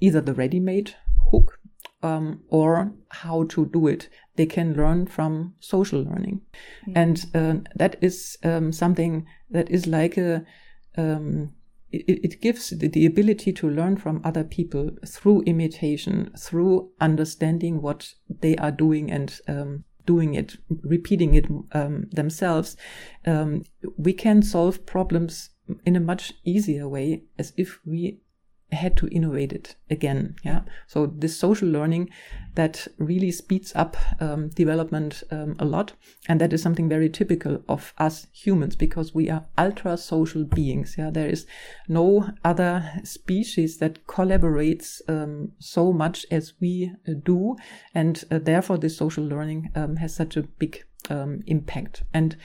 either 0.01 0.21
the 0.21 0.35
ready 0.35 0.61
made 0.61 0.95
hook 1.31 1.59
um, 2.03 2.43
or 2.49 2.93
how 3.11 3.45
to 3.45 3.67
do 3.67 3.87
it, 3.87 4.09
they 4.37 4.47
can 4.47 4.75
learn 4.75 5.07
from 5.07 5.55
social 5.61 6.03
learning. 6.03 6.43
Mm. 6.89 6.93
And 6.97 7.27
uh, 7.35 7.71
that 7.77 7.97
is 8.01 8.37
um, 8.43 8.73
something 8.73 9.27
that 9.51 9.71
is 9.71 9.87
like 9.87 10.17
a 10.17 10.45
um, 10.97 11.55
it, 11.91 12.21
it, 12.25 12.41
gives 12.41 12.71
the, 12.71 12.89
the, 12.89 13.07
ability 13.07 13.53
to 13.53 13.69
learn 13.69 13.97
from 13.97 14.21
other 14.25 14.45
people 14.45 14.91
through 15.07 15.43
imitation, 15.43 16.31
through 16.39 16.91
understanding 17.01 17.83
what 17.83 18.15
they 18.29 18.57
are 18.57 18.71
doing 18.71 19.11
and 19.11 19.41
um, 19.47 19.85
doing 20.07 20.35
it, 20.35 20.57
repeating 20.69 21.35
it 21.35 21.47
um, 21.73 22.09
themselves, 22.13 22.77
um, 23.27 23.65
we 23.97 24.13
can 24.13 24.43
solve 24.43 24.85
problems 24.87 25.51
in 25.85 25.97
a 25.97 26.01
much 26.01 26.33
easier 26.45 26.89
way 26.89 27.23
as 27.39 27.53
if 27.57 27.81
we 27.85 28.21
had 28.73 28.97
to 28.99 29.09
innovate 29.09 29.53
it 29.53 29.77
again. 29.91 30.37
Yeah. 30.43 30.63
So 30.87 31.07
this 31.07 31.37
social 31.37 31.69
learning 31.69 32.11
that 32.55 32.87
really 32.99 33.31
speeds 33.31 33.73
up 33.75 33.97
um, 34.21 34.49
development 34.51 35.23
um, 35.31 35.57
a 35.59 35.65
lot. 35.65 35.93
And 36.29 36.41
that 36.41 36.53
is 36.53 36.63
something 36.63 36.89
very 36.89 37.09
typical 37.09 37.63
of 37.69 37.95
us 37.99 38.27
humans 38.33 38.77
because 38.77 39.15
we 39.15 39.31
are 39.31 39.47
ultra 39.57 39.97
social 39.97 40.45
beings. 40.45 40.97
Yeah. 40.99 41.11
There 41.11 41.29
is 41.29 41.47
no 41.89 42.31
other 42.45 43.01
species 43.05 43.79
that 43.79 44.07
collaborates 44.07 45.01
um, 45.09 45.53
so 45.59 45.93
much 45.93 46.27
as 46.31 46.55
we 46.61 46.93
uh, 47.09 47.13
do. 47.25 47.57
And 47.95 48.25
uh, 48.31 48.39
therefore 48.39 48.79
this 48.79 48.97
social 48.97 49.25
learning 49.25 49.71
um, 49.75 49.97
has 49.97 50.15
such 50.15 50.37
a 50.37 50.43
big 50.43 50.85
um, 51.11 51.43
impact. 51.47 52.03
And 52.13 52.37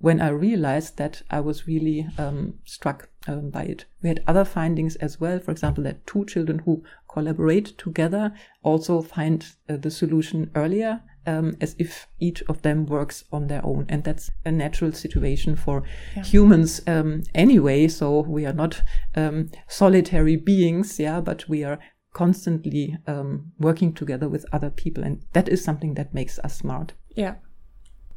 when 0.00 0.20
I 0.20 0.30
realized 0.30 0.96
that, 0.96 1.22
I 1.30 1.40
was 1.40 1.66
really 1.66 2.08
um, 2.16 2.54
struck 2.64 3.10
um, 3.28 3.50
by 3.50 3.64
it. 3.64 3.84
We 4.02 4.08
had 4.08 4.24
other 4.26 4.46
findings 4.46 4.96
as 4.96 5.20
well. 5.20 5.38
For 5.38 5.50
example, 5.50 5.84
that 5.84 6.06
two 6.06 6.24
children 6.24 6.60
who 6.60 6.82
collaborate 7.06 7.76
together 7.76 8.32
also 8.62 9.02
find 9.02 9.44
uh, 9.68 9.76
the 9.76 9.90
solution 9.90 10.50
earlier, 10.54 11.02
um, 11.26 11.54
as 11.60 11.76
if 11.78 12.06
each 12.18 12.42
of 12.48 12.62
them 12.62 12.86
works 12.86 13.24
on 13.30 13.48
their 13.48 13.64
own. 13.64 13.84
And 13.90 14.02
that's 14.02 14.30
a 14.46 14.50
natural 14.50 14.92
situation 14.92 15.54
for 15.54 15.82
yeah. 16.16 16.24
humans 16.24 16.80
um, 16.86 17.22
anyway. 17.34 17.86
So 17.88 18.20
we 18.20 18.46
are 18.46 18.54
not 18.54 18.80
um, 19.14 19.50
solitary 19.68 20.36
beings, 20.36 20.98
yeah, 20.98 21.20
but 21.20 21.46
we 21.46 21.62
are 21.62 21.78
constantly 22.14 22.96
um, 23.06 23.52
working 23.58 23.92
together 23.92 24.30
with 24.30 24.46
other 24.50 24.70
people. 24.70 25.04
And 25.04 25.22
that 25.34 25.50
is 25.50 25.62
something 25.62 25.92
that 25.94 26.14
makes 26.14 26.38
us 26.38 26.56
smart. 26.56 26.94
Yeah. 27.14 27.34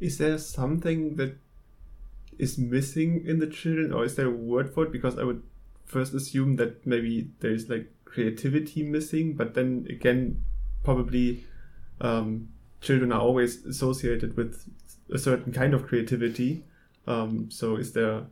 Is 0.00 0.16
there 0.16 0.38
something 0.38 1.16
that 1.16 1.36
is 2.38 2.58
missing 2.58 3.24
in 3.26 3.38
the 3.38 3.46
children, 3.46 3.92
or 3.92 4.04
is 4.04 4.16
there 4.16 4.26
a 4.26 4.30
word 4.30 4.72
for 4.72 4.84
it? 4.84 4.92
Because 4.92 5.18
I 5.18 5.24
would 5.24 5.42
first 5.84 6.14
assume 6.14 6.56
that 6.56 6.86
maybe 6.86 7.30
there's 7.40 7.68
like 7.68 7.92
creativity 8.04 8.82
missing, 8.82 9.34
but 9.34 9.54
then 9.54 9.86
again, 9.90 10.42
probably 10.82 11.44
um, 12.00 12.48
children 12.80 13.12
are 13.12 13.20
always 13.20 13.64
associated 13.64 14.36
with 14.36 14.68
a 15.12 15.18
certain 15.18 15.52
kind 15.52 15.74
of 15.74 15.86
creativity. 15.86 16.64
Um, 17.06 17.50
so 17.50 17.76
is 17.76 17.92
there 17.92 18.24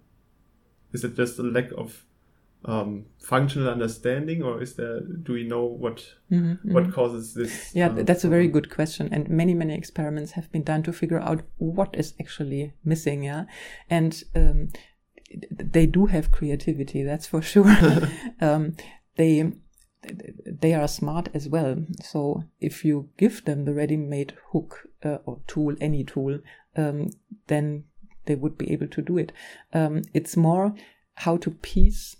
is 0.93 1.05
it 1.05 1.17
just 1.17 1.39
a 1.39 1.43
lack 1.43 1.71
of 1.73 2.05
um, 2.65 3.07
functional 3.19 3.69
understanding, 3.69 4.43
or 4.43 4.63
is 4.63 4.75
there? 4.75 5.01
Do 5.01 5.33
we 5.33 5.45
know 5.45 5.65
what 5.65 6.05
mm-hmm, 6.31 6.73
what 6.73 6.85
mm-hmm. 6.85 6.93
causes 6.93 7.35
this? 7.35 7.73
Yeah, 7.75 7.89
uh, 7.89 8.03
that's 8.03 8.25
a 8.25 8.29
very 8.29 8.49
good 8.49 8.71
question, 8.71 9.09
and 9.13 9.29
many 9.29 9.55
many 9.55 9.75
experiments 9.75 10.33
have 10.33 10.51
been 10.53 10.63
done 10.63 10.83
to 10.85 10.93
figure 10.93 11.21
out 11.21 11.43
what 11.59 11.95
is 11.95 12.15
actually 12.21 12.73
missing. 12.85 13.25
Yeah, 13.25 13.45
and 13.91 14.23
um, 14.35 14.69
they 15.51 15.87
do 15.87 16.07
have 16.07 16.33
creativity, 16.33 17.03
that's 17.03 17.27
for 17.27 17.43
sure. 17.43 17.77
um, 18.41 18.77
they 19.17 19.53
they 20.47 20.75
are 20.75 20.89
smart 20.89 21.29
as 21.35 21.49
well. 21.49 21.77
So 22.03 22.45
if 22.61 22.85
you 22.85 23.11
give 23.17 23.45
them 23.45 23.65
the 23.65 23.75
ready-made 23.75 24.35
hook 24.53 24.89
uh, 25.05 25.19
or 25.25 25.41
tool, 25.47 25.77
any 25.81 26.05
tool, 26.05 26.41
um, 26.77 27.11
then 27.47 27.85
they 28.27 28.35
would 28.35 28.59
be 28.59 28.71
able 28.73 28.89
to 28.89 29.03
do 29.03 29.19
it. 29.19 29.33
Um, 29.73 30.03
it's 30.13 30.37
more 30.37 30.75
how 31.17 31.37
to 31.39 31.51
piece 31.51 32.17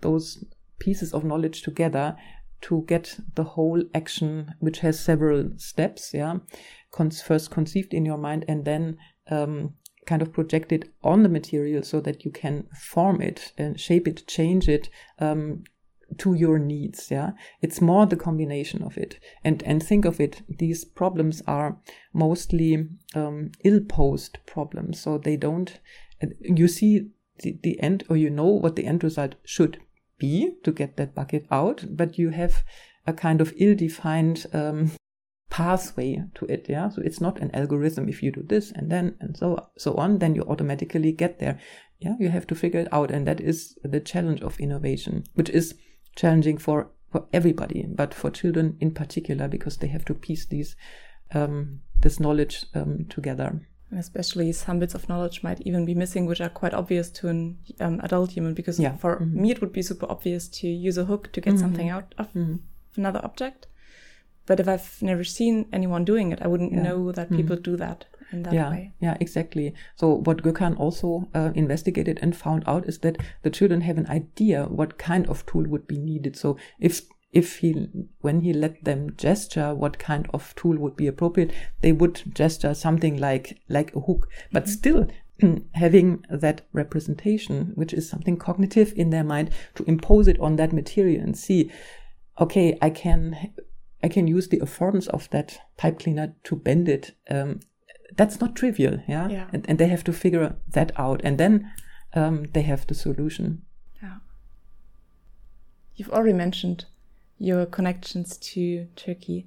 those 0.00 0.44
pieces 0.78 1.12
of 1.12 1.24
knowledge 1.24 1.62
together 1.62 2.16
to 2.62 2.84
get 2.86 3.16
the 3.34 3.44
whole 3.44 3.82
action, 3.94 4.54
which 4.60 4.80
has 4.80 4.98
several 4.98 5.50
steps, 5.56 6.14
yeah, 6.14 6.38
Con- 6.92 7.10
first 7.10 7.50
conceived 7.50 7.92
in 7.92 8.04
your 8.04 8.18
mind 8.18 8.44
and 8.48 8.64
then 8.64 8.96
um, 9.30 9.74
kind 10.06 10.22
of 10.22 10.32
projected 10.32 10.90
on 11.02 11.22
the 11.22 11.28
material 11.28 11.82
so 11.82 12.00
that 12.00 12.24
you 12.24 12.30
can 12.30 12.66
form 12.78 13.20
it 13.20 13.52
and 13.56 13.80
shape 13.80 14.06
it, 14.08 14.26
change 14.26 14.68
it 14.68 14.88
um, 15.18 15.64
to 16.18 16.34
your 16.34 16.58
needs. 16.58 17.10
Yeah, 17.10 17.32
it's 17.60 17.80
more 17.80 18.06
the 18.06 18.16
combination 18.16 18.82
of 18.82 18.96
it. 18.98 19.18
And 19.44 19.62
and 19.62 19.82
think 19.82 20.04
of 20.04 20.20
it. 20.20 20.42
These 20.48 20.84
problems 20.84 21.42
are 21.46 21.78
mostly 22.12 22.88
um, 23.14 23.52
ill-posed 23.64 24.38
problems, 24.46 25.00
so 25.00 25.18
they 25.18 25.36
don't. 25.36 25.80
You 26.40 26.68
see 26.68 27.10
the, 27.38 27.58
the 27.62 27.80
end 27.80 28.04
or 28.08 28.16
you 28.16 28.30
know 28.30 28.46
what 28.46 28.76
the 28.76 28.86
end 28.86 29.02
result 29.02 29.34
should 29.44 29.78
be 30.18 30.52
to 30.62 30.72
get 30.72 30.96
that 30.96 31.14
bucket 31.14 31.46
out, 31.50 31.84
but 31.90 32.18
you 32.18 32.30
have 32.30 32.62
a 33.06 33.12
kind 33.12 33.40
of 33.40 33.52
ill-defined 33.56 34.46
um, 34.52 34.92
pathway 35.50 36.22
to 36.34 36.46
it. 36.46 36.66
Yeah. 36.68 36.88
So 36.88 37.02
it's 37.02 37.20
not 37.20 37.40
an 37.40 37.50
algorithm. 37.54 38.08
If 38.08 38.22
you 38.22 38.30
do 38.30 38.42
this 38.42 38.70
and 38.70 38.90
then 38.90 39.16
and 39.20 39.36
so, 39.36 39.68
so 39.76 39.94
on, 39.94 40.18
then 40.18 40.34
you 40.34 40.42
automatically 40.42 41.12
get 41.12 41.40
there. 41.40 41.58
Yeah. 41.98 42.14
You 42.20 42.28
have 42.28 42.46
to 42.46 42.54
figure 42.54 42.80
it 42.80 42.92
out. 42.92 43.10
And 43.10 43.26
that 43.26 43.40
is 43.40 43.76
the 43.82 44.00
challenge 44.00 44.40
of 44.42 44.60
innovation, 44.60 45.24
which 45.34 45.50
is 45.50 45.74
challenging 46.14 46.58
for, 46.58 46.90
for 47.10 47.26
everybody, 47.32 47.86
but 47.88 48.14
for 48.14 48.30
children 48.30 48.76
in 48.80 48.92
particular, 48.92 49.48
because 49.48 49.78
they 49.78 49.88
have 49.88 50.04
to 50.04 50.14
piece 50.14 50.46
these, 50.46 50.76
um, 51.34 51.80
this 52.00 52.20
knowledge 52.20 52.66
um, 52.74 53.06
together. 53.08 53.68
And 53.92 54.00
especially 54.00 54.52
some 54.52 54.78
bits 54.78 54.94
of 54.94 55.06
knowledge 55.08 55.42
might 55.42 55.60
even 55.68 55.84
be 55.84 55.94
missing, 55.94 56.26
which 56.26 56.40
are 56.40 56.48
quite 56.48 56.72
obvious 56.74 57.10
to 57.10 57.28
an 57.28 57.58
um, 57.78 58.00
adult 58.02 58.32
human. 58.32 58.54
Because 58.54 58.82
yeah. 58.82 58.96
for 58.96 59.16
mm 59.16 59.24
-hmm. 59.24 59.40
me, 59.40 59.50
it 59.50 59.60
would 59.60 59.72
be 59.72 59.82
super 59.82 60.08
obvious 60.10 60.48
to 60.60 60.66
use 60.66 61.00
a 61.00 61.04
hook 61.04 61.28
to 61.32 61.40
get 61.40 61.52
mm 61.52 61.58
-hmm. 61.58 61.60
something 61.60 61.90
out 61.90 62.14
of 62.18 62.34
mm 62.34 62.44
-hmm. 62.44 62.58
another 62.96 63.24
object. 63.24 63.68
But 64.46 64.60
if 64.60 64.66
I've 64.66 65.02
never 65.02 65.24
seen 65.24 65.66
anyone 65.72 66.04
doing 66.04 66.32
it, 66.32 66.40
I 66.40 66.48
wouldn't 66.48 66.72
yeah. 66.72 66.82
know 66.82 67.12
that 67.12 67.28
people 67.28 67.56
do 67.56 67.76
that 67.76 68.06
in 68.32 68.42
that 68.42 68.52
yeah, 68.52 68.70
way. 68.70 68.92
Yeah, 69.00 69.16
exactly. 69.20 69.74
So 69.96 70.14
what 70.14 70.42
Gökhan 70.42 70.78
also 70.78 71.28
uh, 71.34 71.52
investigated 71.54 72.18
and 72.22 72.36
found 72.36 72.64
out 72.66 72.88
is 72.88 72.98
that 72.98 73.18
the 73.42 73.50
children 73.50 73.82
have 73.82 73.98
an 73.98 74.08
idea 74.08 74.64
what 74.64 74.98
kind 74.98 75.28
of 75.28 75.46
tool 75.46 75.64
would 75.68 75.86
be 75.86 75.98
needed. 75.98 76.36
So 76.36 76.56
if 76.80 77.02
if 77.32 77.58
he 77.58 77.88
when 78.20 78.40
he 78.40 78.52
let 78.52 78.84
them 78.84 79.14
gesture 79.16 79.74
what 79.74 79.98
kind 79.98 80.28
of 80.34 80.54
tool 80.54 80.76
would 80.76 80.96
be 80.96 81.06
appropriate 81.06 81.52
they 81.80 81.92
would 81.92 82.22
gesture 82.34 82.74
something 82.74 83.16
like 83.16 83.58
like 83.68 83.94
a 83.96 84.00
hook. 84.00 84.28
But 84.52 84.64
mm-hmm. 84.64 84.72
still 84.72 85.08
having 85.74 86.24
that 86.30 86.62
representation 86.72 87.72
which 87.74 87.92
is 87.92 88.08
something 88.08 88.36
cognitive 88.36 88.92
in 88.96 89.10
their 89.10 89.24
mind 89.24 89.50
to 89.74 89.84
impose 89.84 90.28
it 90.28 90.38
on 90.40 90.56
that 90.56 90.72
material 90.72 91.22
and 91.22 91.36
see 91.36 91.70
okay 92.40 92.78
i 92.80 92.88
can 92.88 93.52
i 94.02 94.08
can 94.08 94.26
use 94.26 94.48
the 94.48 94.60
affordance 94.60 95.08
of 95.08 95.28
that 95.30 95.58
pipe 95.76 95.98
cleaner 95.98 96.34
to 96.44 96.54
bend 96.54 96.88
it 96.88 97.16
um, 97.30 97.60
that's 98.16 98.40
not 98.40 98.54
trivial 98.54 99.02
yeah, 99.08 99.28
yeah. 99.28 99.48
And, 99.52 99.64
and, 99.68 99.78
they 99.78 99.86
have 99.86 100.04
to 100.04 100.12
figure 100.12 100.56
that 100.68 100.92
out. 100.98 101.20
And 101.24 101.38
then 101.38 101.70
um, 102.14 102.44
they 102.52 102.62
have 102.62 102.86
the 102.86 102.94
solution. 102.94 103.62
Yeah. 104.02 104.16
You've 105.94 106.10
already 106.10 106.32
mentioned 106.32 106.86
your 107.38 107.66
connections 107.66 108.36
to 108.38 108.86
Turkey. 108.96 109.46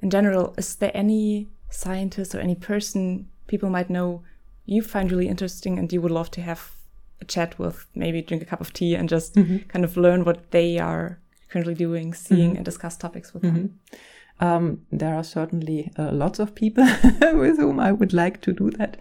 In 0.00 0.10
general, 0.10 0.54
is 0.58 0.76
there 0.76 0.92
any 0.94 1.48
scientist 1.70 2.34
or 2.34 2.40
any 2.40 2.54
person 2.54 3.28
people 3.46 3.70
might 3.70 3.90
know 3.90 4.22
you 4.66 4.82
find 4.82 5.10
really 5.10 5.28
interesting 5.28 5.78
and 5.78 5.92
you 5.92 6.00
would 6.00 6.12
love 6.12 6.30
to 6.32 6.40
have 6.40 6.72
a 7.20 7.24
chat 7.24 7.58
with, 7.58 7.86
maybe 7.94 8.22
drink 8.22 8.42
a 8.42 8.46
cup 8.46 8.60
of 8.60 8.72
tea 8.72 8.94
and 8.94 9.08
just 9.08 9.34
mm 9.34 9.44
-hmm. 9.44 9.68
kind 9.68 9.84
of 9.84 9.96
learn 9.96 10.24
what 10.24 10.50
they 10.50 10.78
are 10.78 11.18
currently 11.48 11.74
doing, 11.74 12.14
seeing, 12.14 12.42
mm 12.42 12.52
-hmm. 12.52 12.56
and 12.56 12.64
discuss 12.64 12.96
topics 12.96 13.32
with 13.32 13.42
mm 13.42 13.50
-hmm. 13.50 13.54
them? 13.54 13.62
Mm-hmm. 13.62 14.14
Um, 14.40 14.86
there 14.98 15.14
are 15.14 15.24
certainly 15.24 15.92
uh, 15.98 16.12
lots 16.12 16.40
of 16.40 16.54
people 16.54 16.84
with 17.40 17.58
whom 17.58 17.78
I 17.78 17.92
would 17.92 18.12
like 18.12 18.38
to 18.40 18.52
do 18.52 18.70
that. 18.70 18.96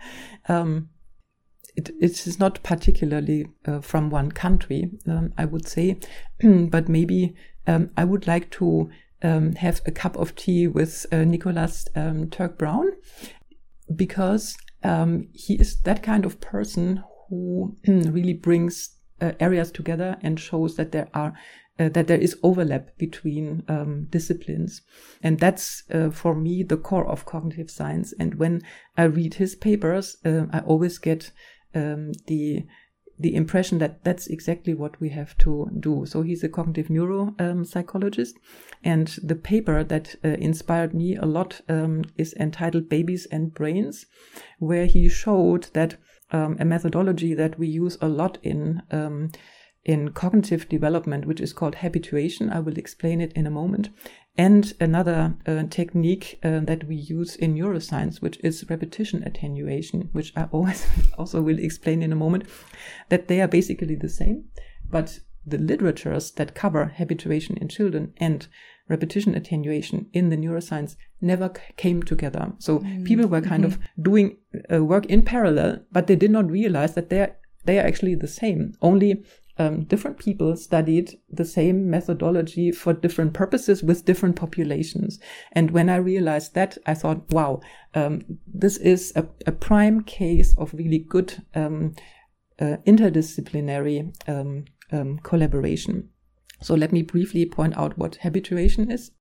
Um, 0.47 0.89
it, 1.75 1.89
it 1.99 2.27
is 2.27 2.39
not 2.39 2.61
particularly 2.61 3.47
uh, 3.65 3.81
from 3.81 4.11
one 4.11 4.31
country, 4.31 4.91
um, 5.07 5.33
I 5.37 5.45
would 5.45 5.67
say, 5.67 5.97
but 6.69 6.87
maybe 6.87 7.35
um, 7.67 7.89
I 7.97 8.03
would 8.03 8.27
like 8.27 8.49
to 8.51 8.89
um, 9.21 9.53
have 9.53 9.81
a 9.85 9.91
cup 9.91 10.17
of 10.17 10.35
tea 10.35 10.67
with 10.67 11.05
uh, 11.11 11.23
Nicholas 11.23 11.87
um, 11.95 12.29
Turk-Browne 12.29 12.91
because 13.95 14.55
um, 14.83 15.29
he 15.33 15.55
is 15.55 15.81
that 15.81 16.03
kind 16.03 16.25
of 16.25 16.41
person 16.41 17.03
who 17.29 17.77
really 17.87 18.33
brings 18.33 18.97
uh, 19.21 19.31
areas 19.39 19.71
together 19.71 20.17
and 20.21 20.39
shows 20.39 20.75
that 20.75 20.91
there 20.91 21.07
are 21.13 21.33
uh, 21.79 21.89
that 21.89 22.07
there 22.07 22.19
is 22.19 22.37
overlap 22.43 22.95
between 22.99 23.63
um, 23.67 24.05
disciplines. 24.11 24.81
And 25.23 25.39
that's 25.39 25.83
uh, 25.91 26.11
for 26.11 26.35
me 26.35 26.61
the 26.61 26.77
core 26.77 27.07
of 27.07 27.25
cognitive 27.25 27.71
science. 27.71 28.13
And 28.19 28.35
when 28.35 28.61
I 28.95 29.03
read 29.03 29.35
his 29.35 29.55
papers, 29.55 30.17
uh, 30.23 30.45
I 30.51 30.59
always 30.59 30.99
get 30.99 31.31
um, 31.73 32.11
the 32.27 32.65
the 33.23 33.35
impression 33.35 33.79
that 33.79 34.03
that's 34.03 34.27
exactly 34.27 34.73
what 34.73 34.99
we 34.99 35.09
have 35.09 35.35
to 35.37 35.69
do. 35.79 36.05
So 36.05 36.21
he's 36.21 36.43
a 36.43 36.49
cognitive 36.49 36.89
neuro 36.89 37.33
um, 37.39 37.65
and 38.83 39.07
the 39.23 39.35
paper 39.35 39.83
that 39.85 40.15
uh, 40.25 40.27
inspired 40.27 40.93
me 40.93 41.15
a 41.15 41.25
lot 41.25 41.61
um, 41.69 42.03
is 42.17 42.33
entitled 42.33 42.89
"Babies 42.89 43.25
and 43.31 43.53
Brains," 43.53 44.05
where 44.59 44.85
he 44.85 45.07
showed 45.07 45.69
that 45.73 45.95
um, 46.31 46.57
a 46.59 46.65
methodology 46.65 47.33
that 47.33 47.57
we 47.57 47.67
use 47.67 47.97
a 48.01 48.09
lot 48.09 48.37
in 48.43 48.81
um, 48.91 49.31
in 49.85 50.11
cognitive 50.11 50.69
development, 50.69 51.25
which 51.25 51.41
is 51.41 51.53
called 51.53 51.75
habituation. 51.75 52.49
I 52.49 52.59
will 52.59 52.77
explain 52.77 53.21
it 53.21 53.33
in 53.33 53.45
a 53.45 53.51
moment. 53.51 53.89
And 54.37 54.73
another 54.79 55.35
uh, 55.45 55.63
technique 55.69 56.39
uh, 56.43 56.61
that 56.61 56.87
we 56.87 56.95
use 56.95 57.35
in 57.35 57.53
neuroscience, 57.53 58.21
which 58.21 58.39
is 58.43 58.69
repetition 58.69 59.23
attenuation, 59.23 60.09
which 60.11 60.33
I 60.35 60.45
always 60.51 60.87
also 61.17 61.41
will 61.41 61.59
explain 61.59 62.01
in 62.01 62.11
a 62.11 62.15
moment, 62.15 62.45
that 63.09 63.27
they 63.27 63.41
are 63.41 63.47
basically 63.47 63.95
the 63.95 64.09
same. 64.09 64.45
But 64.89 65.19
the 65.45 65.57
literatures 65.57 66.31
that 66.31 66.55
cover 66.55 66.93
habituation 66.97 67.57
in 67.57 67.67
children 67.67 68.13
and 68.17 68.47
repetition 68.87 69.35
attenuation 69.35 70.07
in 70.13 70.29
the 70.29 70.37
neuroscience 70.37 70.95
never 71.21 71.49
came 71.77 72.01
together. 72.01 72.53
So 72.59 72.79
mm. 72.79 73.05
people 73.05 73.27
were 73.27 73.41
kind 73.41 73.63
mm-hmm. 73.65 73.81
of 73.81 74.03
doing 74.03 74.37
uh, 74.71 74.83
work 74.83 75.05
in 75.07 75.23
parallel, 75.23 75.83
but 75.91 76.07
they 76.07 76.15
did 76.15 76.31
not 76.31 76.49
realize 76.49 76.95
that 76.95 77.09
they're 77.09 77.35
they 77.65 77.79
are 77.79 77.87
actually 77.87 78.15
the 78.15 78.27
same. 78.27 78.73
Only 78.81 79.23
um, 79.57 79.83
different 79.83 80.17
people 80.17 80.55
studied 80.55 81.19
the 81.29 81.45
same 81.45 81.89
methodology 81.89 82.71
for 82.71 82.93
different 82.93 83.33
purposes 83.33 83.83
with 83.83 84.05
different 84.05 84.35
populations. 84.35 85.19
And 85.51 85.71
when 85.71 85.89
I 85.89 85.97
realized 85.97 86.55
that, 86.55 86.77
I 86.85 86.93
thought, 86.95 87.31
wow, 87.31 87.61
um, 87.93 88.39
this 88.47 88.77
is 88.77 89.13
a, 89.15 89.27
a, 89.45 89.51
prime 89.51 90.03
case 90.03 90.55
of 90.57 90.73
really 90.73 90.97
good 90.97 91.43
um, 91.53 91.93
uh, 92.59 92.77
interdisciplinary 92.87 94.13
um, 94.27 94.65
um, 94.91 95.19
collaboration. 95.19 96.09
So 96.61 96.73
let 96.73 96.91
me 96.91 97.03
briefly 97.03 97.45
point 97.45 97.77
out 97.77 97.97
what 97.97 98.15
habituation 98.17 98.89
is. 98.91 99.11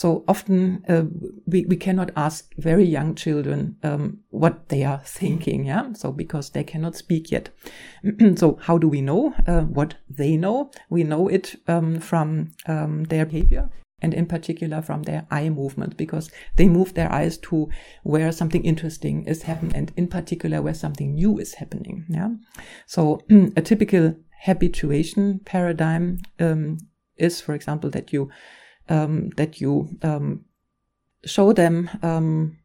So 0.00 0.24
often 0.26 0.82
uh, 0.88 1.02
we, 1.44 1.66
we 1.66 1.76
cannot 1.76 2.10
ask 2.16 2.54
very 2.56 2.86
young 2.86 3.14
children 3.14 3.76
um, 3.82 4.20
what 4.30 4.70
they 4.70 4.82
are 4.82 5.02
thinking, 5.04 5.66
yeah. 5.66 5.92
So 5.92 6.10
because 6.10 6.48
they 6.48 6.64
cannot 6.64 6.96
speak 6.96 7.30
yet. 7.30 7.50
so 8.36 8.58
how 8.62 8.78
do 8.78 8.88
we 8.88 9.02
know 9.02 9.34
uh, 9.46 9.60
what 9.60 9.96
they 10.08 10.38
know? 10.38 10.70
We 10.88 11.04
know 11.04 11.28
it 11.28 11.56
um, 11.68 12.00
from 12.00 12.52
um, 12.64 13.04
their 13.04 13.26
behavior 13.26 13.68
and 14.00 14.14
in 14.14 14.24
particular 14.24 14.80
from 14.80 15.02
their 15.02 15.26
eye 15.30 15.50
movement 15.50 15.98
because 15.98 16.30
they 16.56 16.66
move 16.66 16.94
their 16.94 17.12
eyes 17.12 17.36
to 17.50 17.68
where 18.02 18.32
something 18.32 18.64
interesting 18.64 19.24
is 19.26 19.42
happening 19.42 19.76
and 19.76 19.92
in 19.98 20.08
particular 20.08 20.62
where 20.62 20.72
something 20.72 21.14
new 21.14 21.36
is 21.36 21.52
happening. 21.56 22.06
Yeah. 22.08 22.30
So 22.86 23.20
a 23.54 23.60
typical 23.60 24.16
habituation 24.46 25.40
paradigm 25.40 26.20
um, 26.38 26.78
is, 27.18 27.42
for 27.42 27.54
example, 27.54 27.90
that 27.90 28.14
you 28.14 28.30
um, 28.90 29.30
that 29.36 29.60
you 29.60 29.88
um, 30.02 30.44
show 31.24 31.52
them 31.52 31.88
um, 32.02 32.58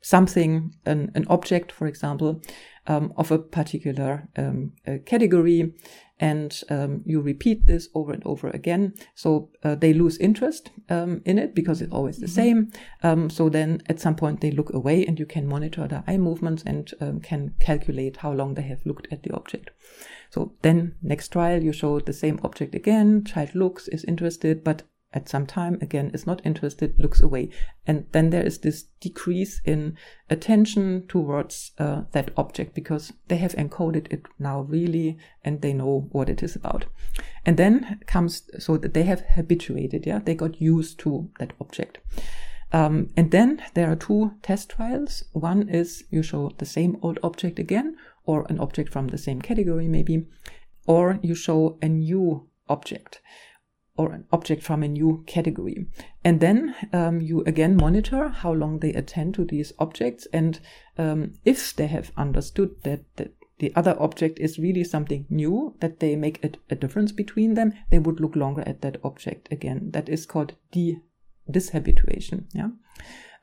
something, 0.00 0.74
an, 0.86 1.10
an 1.14 1.26
object, 1.28 1.72
for 1.72 1.86
example, 1.86 2.40
um, 2.86 3.12
of 3.16 3.30
a 3.30 3.38
particular 3.38 4.28
um, 4.36 4.72
category, 5.06 5.74
and 6.18 6.62
um, 6.70 7.02
you 7.04 7.20
repeat 7.20 7.66
this 7.66 7.88
over 7.94 8.12
and 8.12 8.24
over 8.24 8.48
again. 8.50 8.94
So 9.14 9.50
uh, 9.64 9.74
they 9.74 9.92
lose 9.92 10.18
interest 10.18 10.70
in 10.88 11.38
it 11.38 11.54
because 11.54 11.80
it's 11.82 11.92
always 11.92 12.18
the 12.18 12.26
mm-hmm. 12.26 12.70
same. 13.02 13.30
so 13.30 13.48
then 13.48 13.82
at 13.86 14.00
some 14.00 14.14
point 14.14 14.40
they 14.40 14.50
look 14.50 14.72
away, 14.72 15.04
and 15.04 15.18
you 15.18 15.26
can 15.26 15.48
monitor 15.48 15.88
their 15.88 16.04
eye 16.06 16.16
movements 16.16 16.62
and 16.64 16.92
can 17.22 17.54
calculate 17.60 18.18
how 18.18 18.32
long 18.32 18.54
they 18.54 18.62
have 18.62 18.84
looked 18.84 19.08
at 19.12 19.22
the 19.22 19.32
object. 19.32 19.70
So 20.30 20.54
then 20.62 20.94
next 21.02 21.28
trial, 21.28 21.62
you 21.62 21.72
show 21.72 22.00
the 22.00 22.12
same 22.12 22.40
object 22.42 22.74
again. 22.74 23.24
Child 23.24 23.54
looks, 23.54 23.86
is 23.88 24.04
interested, 24.04 24.64
but 24.64 24.82
at 25.14 25.28
some 25.28 25.46
time 25.46 25.78
again 25.80 26.10
is 26.14 26.26
not 26.26 26.44
interested 26.44 26.94
looks 26.98 27.20
away. 27.20 27.50
And 27.86 28.06
then 28.12 28.30
there 28.30 28.44
is 28.44 28.58
this 28.58 28.84
decrease 29.00 29.60
in 29.64 29.96
attention 30.30 31.06
towards 31.08 31.72
uh, 31.78 32.02
that 32.12 32.30
object 32.36 32.74
because 32.74 33.12
they 33.28 33.36
have 33.36 33.54
encoded 33.54 34.12
it 34.12 34.26
now 34.38 34.60
really 34.62 35.18
and 35.44 35.60
they 35.60 35.72
know 35.72 36.08
what 36.12 36.28
it 36.28 36.42
is 36.42 36.56
about. 36.56 36.86
And 37.44 37.56
then 37.56 38.00
comes 38.06 38.42
so 38.58 38.76
that 38.76 38.94
they 38.94 39.02
have 39.04 39.24
habituated 39.34 40.06
yeah 40.06 40.20
they 40.20 40.34
got 40.34 40.60
used 40.60 40.98
to 41.00 41.30
that 41.38 41.52
object. 41.60 41.98
Um, 42.74 43.10
and 43.18 43.30
then 43.30 43.62
there 43.74 43.92
are 43.92 43.96
two 43.96 44.32
test 44.42 44.70
trials. 44.70 45.24
One 45.32 45.68
is 45.68 46.04
you 46.10 46.22
show 46.22 46.52
the 46.56 46.64
same 46.64 46.96
old 47.02 47.18
object 47.22 47.58
again 47.58 47.96
or 48.24 48.46
an 48.48 48.58
object 48.58 48.90
from 48.90 49.08
the 49.08 49.18
same 49.18 49.42
category 49.42 49.88
maybe 49.88 50.26
or 50.86 51.18
you 51.22 51.34
show 51.34 51.78
a 51.82 51.88
new 51.88 52.48
object 52.68 53.20
or 53.96 54.12
an 54.12 54.24
object 54.32 54.62
from 54.62 54.82
a 54.82 54.88
new 54.88 55.22
category. 55.26 55.86
And 56.24 56.40
then 56.40 56.74
um, 56.92 57.20
you 57.20 57.42
again 57.44 57.76
monitor 57.76 58.28
how 58.28 58.52
long 58.52 58.78
they 58.78 58.92
attend 58.92 59.34
to 59.34 59.44
these 59.44 59.72
objects. 59.78 60.26
And 60.32 60.60
um, 60.98 61.34
if 61.44 61.74
they 61.76 61.86
have 61.88 62.12
understood 62.16 62.82
that, 62.84 63.04
that 63.16 63.34
the 63.58 63.72
other 63.76 63.96
object 64.00 64.38
is 64.38 64.58
really 64.58 64.84
something 64.84 65.26
new, 65.28 65.76
that 65.80 66.00
they 66.00 66.16
make 66.16 66.42
a, 66.44 66.50
a, 66.70 66.74
difference 66.74 67.12
between 67.12 67.54
them, 67.54 67.72
they 67.90 67.98
would 67.98 68.18
look 68.18 68.34
longer 68.34 68.62
at 68.66 68.80
that 68.82 68.96
object 69.04 69.48
again. 69.52 69.90
That 69.92 70.08
is 70.08 70.26
called 70.26 70.54
de- 70.72 71.00
dishabituation. 71.50 72.46
Yeah. 72.52 72.70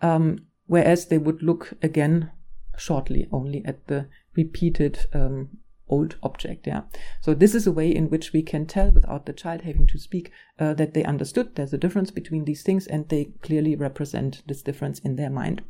Um, 0.01 0.47
whereas 0.65 1.07
they 1.07 1.17
would 1.17 1.41
look 1.41 1.73
again 1.81 2.31
shortly 2.77 3.27
only 3.31 3.63
at 3.65 3.87
the 3.87 4.07
repeated 4.35 5.05
um, 5.13 5.49
old 5.89 6.15
object. 6.23 6.67
Yeah. 6.67 6.83
So 7.21 7.33
this 7.33 7.55
is 7.55 7.67
a 7.67 7.71
way 7.71 7.93
in 7.93 8.09
which 8.09 8.33
we 8.33 8.41
can 8.41 8.65
tell 8.65 8.91
without 8.91 9.25
the 9.25 9.33
child 9.33 9.61
having 9.61 9.87
to 9.87 9.97
speak 9.97 10.31
uh, 10.59 10.73
that 10.75 10.93
they 10.93 11.03
understood 11.03 11.55
there's 11.55 11.73
a 11.73 11.77
difference 11.77 12.11
between 12.11 12.45
these 12.45 12.63
things 12.63 12.87
and 12.87 13.09
they 13.09 13.31
clearly 13.41 13.75
represent 13.75 14.43
this 14.47 14.61
difference 14.61 14.99
in 14.99 15.15
their 15.15 15.29
mind. 15.29 15.63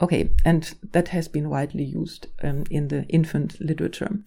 Okay, 0.00 0.30
and 0.44 0.74
that 0.92 1.08
has 1.08 1.28
been 1.28 1.48
widely 1.48 1.84
used 1.84 2.26
um, 2.42 2.64
in 2.68 2.88
the 2.88 3.04
infant 3.04 3.60
literature. 3.60 4.18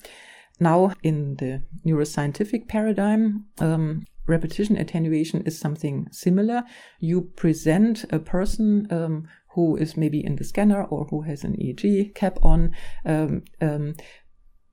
Now, 0.60 0.94
in 1.04 1.36
the 1.36 1.64
neuroscientific 1.86 2.68
paradigm, 2.68 3.46
um, 3.60 4.06
repetition 4.26 4.78
attenuation 4.78 5.42
is 5.42 5.60
something 5.60 6.08
similar. 6.12 6.64
You 7.00 7.22
present 7.36 8.06
a 8.12 8.20
person 8.20 8.88
um, 8.90 9.28
who 9.52 9.76
is 9.76 9.98
maybe 9.98 10.24
in 10.24 10.36
the 10.36 10.44
scanner 10.44 10.84
or 10.84 11.06
who 11.06 11.22
has 11.22 11.44
an 11.44 11.56
EEG 11.58 12.16
cap 12.16 12.38
on 12.44 12.72
um, 13.06 13.44
um, 13.62 13.96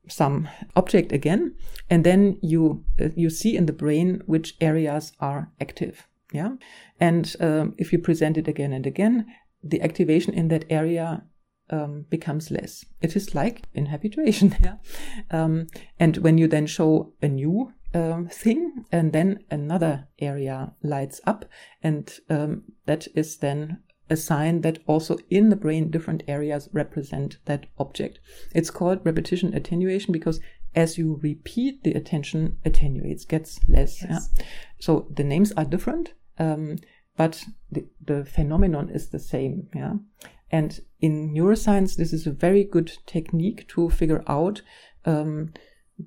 some 0.08 0.48
object 0.76 1.12
again, 1.12 1.54
and 1.90 2.04
then 2.04 2.38
you 2.42 2.84
uh, 3.00 3.08
you 3.16 3.30
see 3.30 3.56
in 3.56 3.66
the 3.66 3.72
brain 3.72 4.22
which 4.26 4.54
areas 4.60 5.12
are 5.20 5.50
active. 5.60 6.06
Yeah, 6.32 6.56
and 7.00 7.34
um, 7.40 7.74
if 7.78 7.92
you 7.92 7.98
present 7.98 8.36
it 8.36 8.48
again 8.48 8.72
and 8.72 8.86
again, 8.86 9.26
the 9.62 9.82
activation 9.82 10.34
in 10.34 10.48
that 10.48 10.64
area 10.68 11.24
um, 11.70 12.06
becomes 12.10 12.50
less. 12.50 12.84
It 13.00 13.16
is 13.16 13.34
like 13.34 13.62
in 13.72 13.86
habituation. 13.86 14.56
Yeah, 14.62 14.76
um, 15.30 15.66
and 15.98 16.16
when 16.18 16.38
you 16.38 16.48
then 16.48 16.66
show 16.66 17.12
a 17.22 17.28
new 17.28 17.72
um, 17.94 18.28
thing, 18.28 18.84
and 18.90 19.12
then 19.12 19.44
another 19.50 20.08
area 20.18 20.72
lights 20.82 21.20
up, 21.26 21.44
and 21.82 22.12
um, 22.28 22.62
that 22.86 23.06
is 23.14 23.38
then 23.38 23.83
a 24.10 24.16
sign 24.16 24.60
that 24.60 24.78
also 24.86 25.18
in 25.30 25.48
the 25.48 25.56
brain 25.56 25.90
different 25.90 26.22
areas 26.28 26.68
represent 26.72 27.38
that 27.46 27.66
object. 27.78 28.18
It's 28.54 28.70
called 28.70 29.00
repetition 29.04 29.54
attenuation 29.54 30.12
because 30.12 30.40
as 30.74 30.98
you 30.98 31.20
repeat 31.22 31.84
the 31.84 31.92
attention 31.92 32.58
attenuates, 32.64 33.24
gets 33.24 33.60
less. 33.68 34.02
Yes. 34.02 34.30
Yeah? 34.36 34.44
So 34.80 35.06
the 35.14 35.24
names 35.24 35.52
are 35.52 35.64
different, 35.64 36.14
um, 36.38 36.76
but 37.16 37.44
the, 37.70 37.86
the 38.04 38.24
phenomenon 38.24 38.90
is 38.90 39.08
the 39.08 39.18
same. 39.18 39.68
Yeah. 39.74 39.94
And 40.50 40.80
in 41.00 41.32
neuroscience, 41.32 41.96
this 41.96 42.12
is 42.12 42.26
a 42.26 42.32
very 42.32 42.64
good 42.64 42.92
technique 43.06 43.66
to 43.68 43.90
figure 43.90 44.22
out 44.26 44.62
um, 45.04 45.52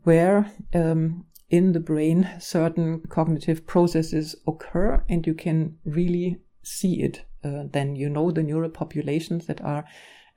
where 0.04 0.52
um, 0.74 1.26
in 1.50 1.72
the 1.72 1.80
brain 1.80 2.30
certain 2.40 3.02
cognitive 3.10 3.66
processes 3.66 4.36
occur, 4.46 5.04
and 5.10 5.26
you 5.26 5.34
can 5.34 5.78
really 5.86 6.40
see 6.62 7.02
it 7.02 7.26
uh, 7.44 7.64
then 7.72 7.96
you 7.96 8.10
know 8.10 8.32
the 8.32 8.44
neural 8.44 8.70
populations 8.70 9.46
that 9.46 9.62
are 9.62 9.86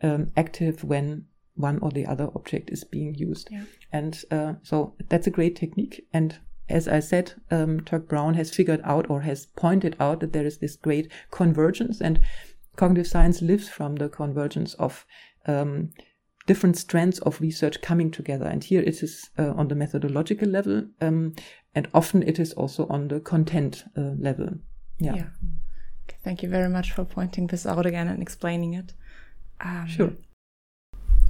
um, 0.03 0.31
active 0.37 0.85
when 0.85 1.27
one 1.55 1.79
or 1.81 1.91
the 1.91 2.07
other 2.07 2.29
object 2.35 2.71
is 2.71 2.85
being 2.85 3.15
used. 3.15 3.49
Yeah. 3.51 3.65
And 3.93 4.23
uh, 4.31 4.55
so 4.63 4.95
that's 5.09 5.27
a 5.27 5.31
great 5.31 5.57
technique. 5.57 6.07
And 6.13 6.39
as 6.69 6.89
I 6.89 7.01
said, 7.01 7.35
um, 7.51 7.81
Turk-Browne 7.81 8.35
has 8.35 8.55
figured 8.55 8.81
out 8.85 9.11
or 9.11 9.23
has 9.23 9.47
pointed 9.47 9.97
out 9.99 10.21
that 10.21 10.33
there 10.33 10.47
is 10.47 10.59
this 10.59 10.77
great 10.77 11.11
convergence, 11.31 12.01
and 12.01 12.21
cognitive 12.77 13.09
science 13.09 13.43
lives 13.43 13.69
from 13.69 13.97
the 13.97 14.09
convergence 14.09 14.75
of 14.75 15.05
um, 15.47 15.91
different 16.47 16.79
strands 16.79 17.19
of 17.21 17.41
research 17.41 17.83
coming 17.83 18.11
together. 18.11 18.47
And 18.47 18.63
here 18.65 18.81
it 18.81 19.03
is 19.03 19.31
uh, 19.39 19.51
on 19.51 19.69
the 19.69 19.75
methodological 19.75 20.49
level, 20.49 20.87
um, 21.01 21.35
and 21.75 21.89
often 21.93 22.23
it 22.23 22.39
is 22.39 22.53
also 22.53 22.87
on 22.87 23.09
the 23.09 23.21
content 23.21 23.85
uh, 23.97 24.15
level. 24.19 24.49
Yeah. 24.99 25.15
yeah. 25.15 25.27
Thank 26.23 26.43
you 26.43 26.49
very 26.49 26.69
much 26.69 26.93
for 26.93 27.05
pointing 27.05 27.47
this 27.47 27.67
out 27.67 27.87
again 27.87 28.09
and 28.09 28.23
explaining 28.23 28.75
it. 28.75 28.93
Um, 29.61 29.87
sure. 29.89 30.13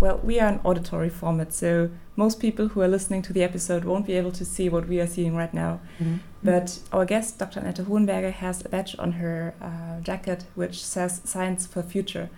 Well, 0.00 0.18
we 0.24 0.40
are 0.40 0.48
an 0.48 0.60
auditory 0.64 1.10
format, 1.10 1.52
so 1.52 1.90
most 2.16 2.40
people 2.40 2.68
who 2.68 2.80
are 2.80 2.88
listening 2.88 3.20
to 3.22 3.34
the 3.34 3.42
episode 3.42 3.84
won't 3.84 4.06
be 4.06 4.14
able 4.14 4.32
to 4.32 4.44
see 4.46 4.70
what 4.70 4.88
we 4.88 4.98
are 4.98 5.06
seeing 5.06 5.36
right 5.36 5.52
now. 5.52 5.80
Mm 5.98 6.06
-hmm. 6.06 6.18
But 6.42 6.80
our 6.90 7.06
guest, 7.06 7.38
Dr. 7.38 7.60
Annette 7.60 7.82
Hohenberger, 7.82 8.32
has 8.32 8.64
a 8.66 8.68
badge 8.68 8.96
on 8.98 9.12
her 9.12 9.54
uh, 9.60 10.02
jacket 10.02 10.46
which 10.54 10.84
says 10.84 11.20
Science 11.24 11.68
for 11.68 11.82
Future. 11.82 12.28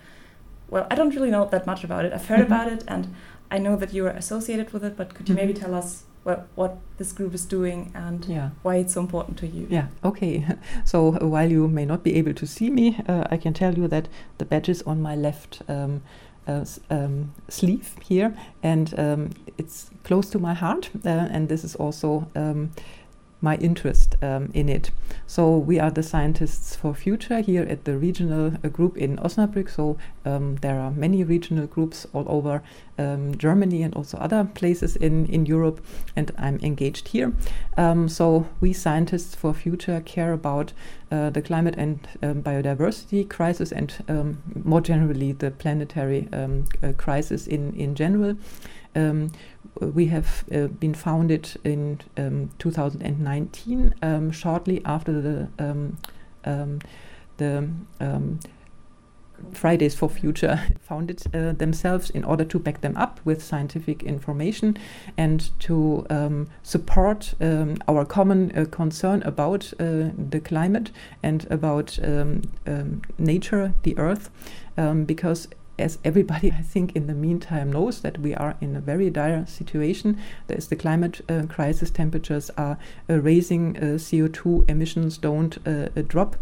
Well, 0.69 0.85
I 0.91 0.95
don't 0.95 1.13
really 1.15 1.29
know 1.29 1.49
that 1.49 1.65
much 1.65 1.83
about 1.83 2.05
it. 2.05 2.13
I've 2.13 2.27
heard 2.27 2.47
mm 2.47 2.51
-hmm. 2.51 2.61
about 2.61 2.73
it 2.73 2.89
and 2.89 3.05
I 3.51 3.57
know 3.59 3.77
that 3.77 3.93
you 3.93 4.07
are 4.07 4.17
associated 4.17 4.71
with 4.73 4.83
it, 4.83 4.95
but 4.95 5.13
could 5.13 5.29
you 5.29 5.35
mm 5.35 5.41
-hmm. 5.41 5.47
maybe 5.47 5.59
tell 5.59 5.73
us 5.73 6.03
what, 6.23 6.47
what 6.55 6.77
this 6.97 7.11
group 7.11 7.33
is 7.33 7.45
doing 7.45 7.91
and 7.93 8.25
yeah. 8.25 8.49
why 8.61 8.77
it's 8.77 8.93
so 8.93 9.01
important 9.01 9.37
to 9.39 9.47
you. 9.47 9.67
Yeah, 9.69 9.87
okay. 10.03 10.45
So 10.85 11.17
uh, 11.21 11.27
while 11.27 11.51
you 11.51 11.67
may 11.67 11.85
not 11.85 12.03
be 12.03 12.15
able 12.15 12.33
to 12.33 12.47
see 12.47 12.69
me, 12.69 12.99
uh, 13.07 13.25
I 13.29 13.37
can 13.37 13.53
tell 13.53 13.73
you 13.77 13.87
that 13.87 14.07
the 14.37 14.45
badge 14.45 14.69
is 14.69 14.81
on 14.83 15.01
my 15.01 15.15
left 15.15 15.61
um, 15.67 16.01
uh, 16.47 16.65
um, 16.89 17.33
sleeve 17.47 17.95
here, 18.01 18.35
and 18.61 18.97
um, 18.99 19.29
it's 19.57 19.89
close 20.03 20.29
to 20.31 20.39
my 20.39 20.53
heart. 20.53 20.89
Uh, 21.05 21.09
and 21.09 21.49
this 21.49 21.63
is 21.63 21.75
also 21.75 22.27
um, 22.35 22.71
my 23.43 23.57
interest 23.57 24.15
um, 24.23 24.49
in 24.53 24.69
it. 24.69 24.89
So 25.27 25.57
we 25.57 25.77
are 25.77 25.91
the 25.91 26.01
scientists 26.01 26.75
for 26.75 26.95
future 26.95 27.41
here 27.41 27.63
at 27.63 27.83
the 27.83 27.97
regional 27.97 28.53
uh, 28.63 28.69
group 28.69 28.97
in 28.97 29.17
Osnabrück. 29.17 29.69
So 29.69 29.97
um, 30.25 30.55
there 30.61 30.79
are 30.79 30.91
many 30.91 31.23
regional 31.25 31.67
groups 31.67 32.07
all 32.13 32.25
over 32.27 32.63
um, 32.97 33.37
Germany 33.37 33.83
and 33.83 33.93
also 33.95 34.17
other 34.17 34.45
places 34.45 34.95
in, 34.95 35.25
in 35.25 35.45
Europe, 35.45 35.81
and 36.15 36.31
I'm 36.37 36.57
engaged 36.61 37.09
here. 37.09 37.33
Um, 37.75 38.07
so 38.07 38.47
we 38.61 38.71
scientists 38.71 39.35
for 39.35 39.53
future 39.53 40.01
care 40.05 40.31
about 40.31 40.71
uh, 41.11 41.29
the 41.29 41.41
climate 41.41 41.75
and 41.77 41.99
um, 42.21 42.41
biodiversity 42.41 43.29
crisis 43.29 43.73
and 43.73 43.93
um, 44.07 44.41
more 44.63 44.81
generally 44.81 45.33
the 45.33 45.51
planetary 45.51 46.29
uh, 46.31 46.47
crisis 46.97 47.45
in, 47.45 47.73
in 47.73 47.93
general. 47.93 48.37
Um, 48.95 49.31
we 49.79 50.07
have 50.07 50.45
uh, 50.53 50.67
been 50.67 50.93
founded 50.93 51.49
in 51.63 51.99
um, 52.17 52.51
2019, 52.59 53.95
um, 54.01 54.31
shortly 54.31 54.81
after 54.85 55.21
the 55.21 55.47
um, 55.59 55.97
um, 56.45 56.79
the 57.37 57.69
um, 57.99 58.39
Fridays 59.51 59.95
for 59.95 60.09
Future 60.09 60.61
founded 60.81 61.23
uh, 61.33 61.53
themselves 61.53 62.09
in 62.09 62.23
order 62.23 62.45
to 62.45 62.59
back 62.59 62.81
them 62.81 62.95
up 62.95 63.19
with 63.25 63.43
scientific 63.43 64.03
information 64.03 64.77
and 65.17 65.49
to 65.59 66.05
um, 66.09 66.47
support 66.61 67.33
um, 67.41 67.77
our 67.87 68.05
common 68.05 68.57
uh, 68.57 68.65
concern 68.65 69.21
about 69.23 69.73
uh, 69.79 70.09
the 70.17 70.41
climate 70.43 70.91
and 71.21 71.45
about 71.49 71.99
um, 72.03 72.43
nature, 73.17 73.73
the 73.83 73.97
earth, 73.97 74.29
because 75.05 75.47
as 75.77 75.97
everybody, 76.03 76.51
I 76.57 76.61
think, 76.61 76.95
in 76.95 77.07
the 77.07 77.13
meantime 77.13 77.71
knows 77.71 78.01
that 78.01 78.19
we 78.19 78.33
are 78.35 78.55
in 78.61 78.75
a 78.75 78.81
very 78.81 79.09
dire 79.09 79.45
situation. 79.45 80.19
There's 80.47 80.67
the 80.67 80.75
climate 80.75 81.21
uh, 81.29 81.43
crisis, 81.47 81.89
temperatures 81.89 82.49
are 82.57 82.77
uh, 83.09 83.19
raising, 83.19 83.77
uh, 83.77 83.81
CO2 83.97 84.69
emissions 84.69 85.17
don't 85.17 85.57
uh, 85.67 85.89
uh, 85.95 86.01
drop, 86.07 86.35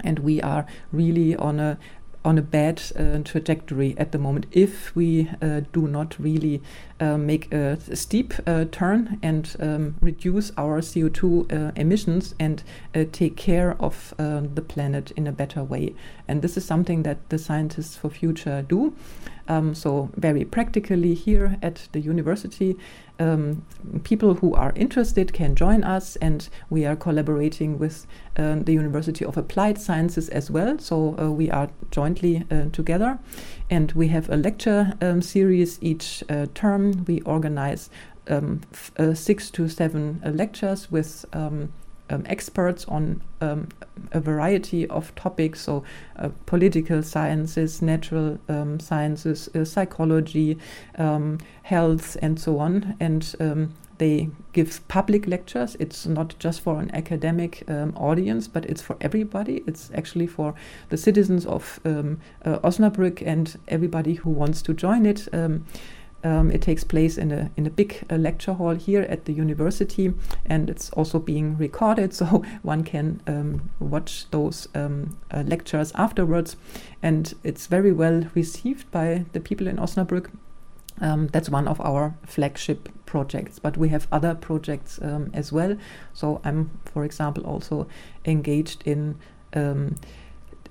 and 0.00 0.18
we 0.20 0.40
are 0.42 0.66
really 0.92 1.36
on 1.36 1.60
a 1.60 1.78
on 2.26 2.36
a 2.36 2.42
bad 2.42 2.82
uh, 2.98 3.18
trajectory 3.24 3.94
at 3.96 4.10
the 4.10 4.18
moment 4.18 4.46
if 4.50 4.94
we 4.96 5.30
uh, 5.40 5.60
do 5.72 5.86
not 5.86 6.18
really 6.18 6.60
uh, 6.98 7.16
make 7.16 7.52
a 7.52 7.78
steep 7.94 8.34
uh, 8.46 8.64
turn 8.72 9.18
and 9.22 9.54
um, 9.60 9.94
reduce 10.00 10.50
our 10.58 10.80
CO2 10.80 11.24
uh, 11.52 11.72
emissions 11.76 12.34
and 12.40 12.64
uh, 12.94 13.04
take 13.12 13.36
care 13.36 13.76
of 13.80 14.12
the 14.18 14.64
planet 14.66 15.12
in 15.12 15.26
a 15.26 15.32
better 15.32 15.62
way. 15.62 15.94
And 16.26 16.42
this 16.42 16.56
is 16.56 16.64
something 16.64 17.04
that 17.04 17.28
the 17.28 17.38
scientists 17.38 17.96
for 17.96 18.10
future 18.10 18.62
do. 18.62 18.94
Um, 19.48 19.74
so, 19.74 20.10
very 20.16 20.44
practically, 20.44 21.14
here 21.14 21.56
at 21.62 21.88
the 21.92 22.00
university, 22.00 22.76
um, 23.18 23.64
people 24.04 24.34
who 24.34 24.54
are 24.54 24.72
interested 24.74 25.32
can 25.32 25.54
join 25.54 25.84
us, 25.84 26.16
and 26.16 26.48
we 26.70 26.84
are 26.84 26.96
collaborating 26.96 27.78
with 27.78 28.06
uh, 28.36 28.56
the 28.56 28.72
University 28.72 29.24
of 29.24 29.36
Applied 29.36 29.78
Sciences 29.78 30.28
as 30.28 30.50
well. 30.50 30.78
So, 30.78 31.18
uh, 31.18 31.30
we 31.30 31.50
are 31.50 31.70
jointly 31.90 32.44
uh, 32.50 32.66
together, 32.72 33.18
and 33.70 33.92
we 33.92 34.08
have 34.08 34.28
a 34.28 34.36
lecture 34.36 34.94
um, 35.00 35.22
series 35.22 35.78
each 35.80 36.22
uh, 36.28 36.46
term. 36.54 37.04
We 37.06 37.20
organize 37.22 37.90
um, 38.28 38.60
uh, 38.98 39.14
six 39.14 39.50
to 39.52 39.68
seven 39.68 40.20
uh, 40.24 40.30
lectures 40.30 40.90
with 40.90 41.24
um, 42.10 42.16
um, 42.16 42.22
experts 42.26 42.84
on 42.86 43.22
um, 43.40 43.68
a 44.12 44.20
variety 44.20 44.86
of 44.88 45.14
topics, 45.14 45.60
so 45.60 45.84
uh, 46.16 46.30
political 46.46 47.02
sciences, 47.02 47.82
natural 47.82 48.38
um, 48.48 48.80
sciences, 48.80 49.48
uh, 49.54 49.64
psychology, 49.64 50.58
um, 50.98 51.38
health, 51.62 52.16
and 52.22 52.40
so 52.40 52.58
on. 52.58 52.96
And 53.00 53.34
um, 53.40 53.74
they 53.98 54.28
give 54.52 54.86
public 54.88 55.26
lectures. 55.26 55.76
It's 55.80 56.06
not 56.06 56.34
just 56.38 56.60
for 56.60 56.80
an 56.80 56.90
academic 56.94 57.64
um, 57.68 57.94
audience, 57.96 58.48
but 58.48 58.66
it's 58.66 58.82
for 58.82 58.96
everybody. 59.00 59.62
It's 59.66 59.90
actually 59.94 60.26
for 60.26 60.54
the 60.90 60.96
citizens 60.96 61.46
of 61.46 61.80
uh, 61.84 62.02
Osnabrück 62.44 63.22
and 63.26 63.58
everybody 63.68 64.14
who 64.14 64.30
wants 64.30 64.60
to 64.62 64.74
join 64.74 65.06
it. 65.06 65.28
Um, 66.24 66.50
it 66.50 66.62
takes 66.62 66.82
place 66.82 67.18
in 67.18 67.30
a 67.30 67.50
in 67.56 67.66
a 67.66 67.70
big 67.70 68.04
uh, 68.10 68.16
lecture 68.16 68.54
hall 68.54 68.74
here 68.74 69.02
at 69.02 69.26
the 69.26 69.32
university, 69.32 70.12
and 70.44 70.68
it's 70.68 70.90
also 70.90 71.18
being 71.18 71.56
recorded, 71.56 72.14
so 72.20 72.42
one 72.62 72.82
can 72.84 73.20
um, 73.26 73.70
watch 73.78 74.28
those 74.30 74.68
um, 74.74 75.16
uh, 75.30 75.44
lectures 75.46 75.92
afterwards. 75.94 76.56
And 77.02 77.34
it's 77.44 77.66
very 77.66 77.92
well 77.92 78.24
received 78.34 78.90
by 78.90 79.24
the 79.32 79.40
people 79.40 79.68
in 79.68 79.76
Osnabrück. 79.76 80.30
Um, 81.00 81.28
that's 81.28 81.50
one 81.50 81.68
of 81.68 81.80
our 81.80 82.14
flagship 82.24 82.88
projects, 83.04 83.58
but 83.58 83.76
we 83.76 83.90
have 83.90 84.08
other 84.10 84.34
projects 84.34 84.98
um, 85.02 85.30
as 85.34 85.52
well. 85.52 85.76
So 86.14 86.40
I'm, 86.42 86.70
for 86.86 87.04
example, 87.04 87.44
also 87.44 87.86
engaged 88.24 88.82
in 88.86 89.16
um, 89.54 89.96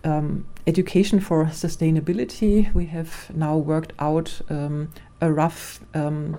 um, 0.03 0.45
education 0.67 1.19
for 1.19 1.45
sustainability. 1.45 2.73
We 2.73 2.85
have 2.87 3.31
now 3.35 3.57
worked 3.57 3.93
out 3.99 4.41
um, 4.49 4.89
a 5.21 5.31
rough 5.31 5.79
um, 5.93 6.37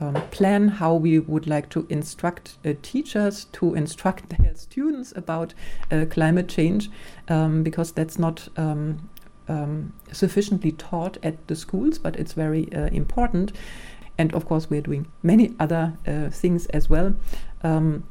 um, 0.00 0.14
plan 0.30 0.68
how 0.68 0.94
we 0.94 1.18
would 1.18 1.46
like 1.46 1.68
to 1.70 1.86
instruct 1.90 2.56
uh, 2.64 2.72
teachers 2.82 3.44
to 3.52 3.74
instruct 3.74 4.28
their 4.38 4.54
students 4.54 5.12
about 5.14 5.54
uh, 5.90 6.06
climate 6.10 6.48
change 6.48 6.90
um, 7.28 7.62
because 7.62 7.92
that's 7.92 8.18
not 8.18 8.48
um, 8.56 9.08
um, 9.48 9.92
sufficiently 10.12 10.72
taught 10.72 11.18
at 11.22 11.46
the 11.48 11.56
schools, 11.56 11.98
but 11.98 12.16
it's 12.16 12.32
very 12.32 12.72
uh, 12.72 12.86
important. 12.86 13.52
And 14.16 14.32
of 14.34 14.46
course, 14.46 14.70
we're 14.70 14.82
doing 14.82 15.06
many 15.22 15.54
other 15.58 15.94
uh, 16.06 16.30
things 16.30 16.66
as 16.66 16.88
well. 16.88 17.14
Um, 17.62 18.04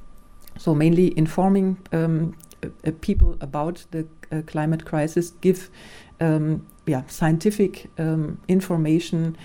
so, 0.58 0.76
mainly 0.76 1.18
informing 1.18 1.78
uh, 1.94 2.68
uh, 2.68 2.92
people 3.02 3.38
about 3.40 3.86
the 3.92 4.06
climate 4.48 4.86
crisis, 4.86 5.32
give 5.42 5.70
yeah, 6.86 7.04
scientific 7.08 7.90
information 8.48 9.38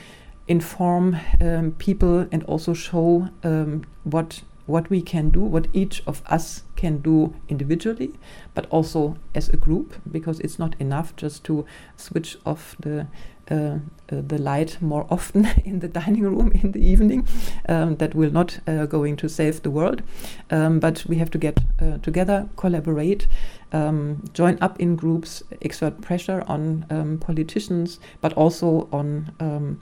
inform 0.47 1.17
um, 1.41 1.73
people 1.79 2.27
and 2.31 2.43
also 2.45 2.75
show 2.75 3.29
um, 3.43 3.85
what 4.05 4.43
what 4.67 4.89
we 4.89 5.03
can 5.03 5.29
do, 5.29 5.41
what 5.41 5.69
each 5.75 6.03
of 6.07 6.23
us 6.27 6.63
can 6.75 6.99
do 6.99 7.35
individually, 7.51 8.15
but 8.55 8.67
also 8.71 9.17
as 9.35 9.51
a 9.51 9.59
group, 9.59 9.95
because 10.11 10.41
it's 10.41 10.59
not 10.59 10.75
enough 10.81 11.15
just 11.17 11.45
to 11.45 11.67
switch 11.97 12.39
off 12.47 12.75
the 12.81 13.07
uh, 13.51 13.55
uh, 13.55 14.23
the 14.27 14.39
light 14.39 14.79
more 14.81 15.07
often 15.11 15.47
in 15.67 15.81
the 15.81 15.89
dining 15.89 16.23
room 16.23 16.51
in 16.53 16.73
the 16.73 16.81
evening. 16.81 17.29
Um, 17.69 17.97
that 17.97 18.15
will 18.15 18.31
not 18.31 18.59
uh, 18.67 18.87
going 18.87 19.17
to 19.17 19.29
save 19.29 19.63
the 19.63 19.71
world, 19.71 20.03
um, 20.51 20.81
but 20.81 21.05
we 21.07 21.17
have 21.17 21.31
to 21.33 21.39
get 21.39 21.61
uh, 21.81 21.99
together, 21.99 22.49
collaborate, 22.57 23.27
um, 23.73 24.25
join 24.33 24.57
up 24.63 24.81
in 24.81 24.97
groups, 24.97 25.43
exert 25.61 26.01
pressure 26.01 26.43
on 26.47 26.87
um, 26.89 27.19
politicians, 27.19 28.01
but 28.23 28.33
also 28.33 28.89
on 28.93 29.33
um, 29.41 29.81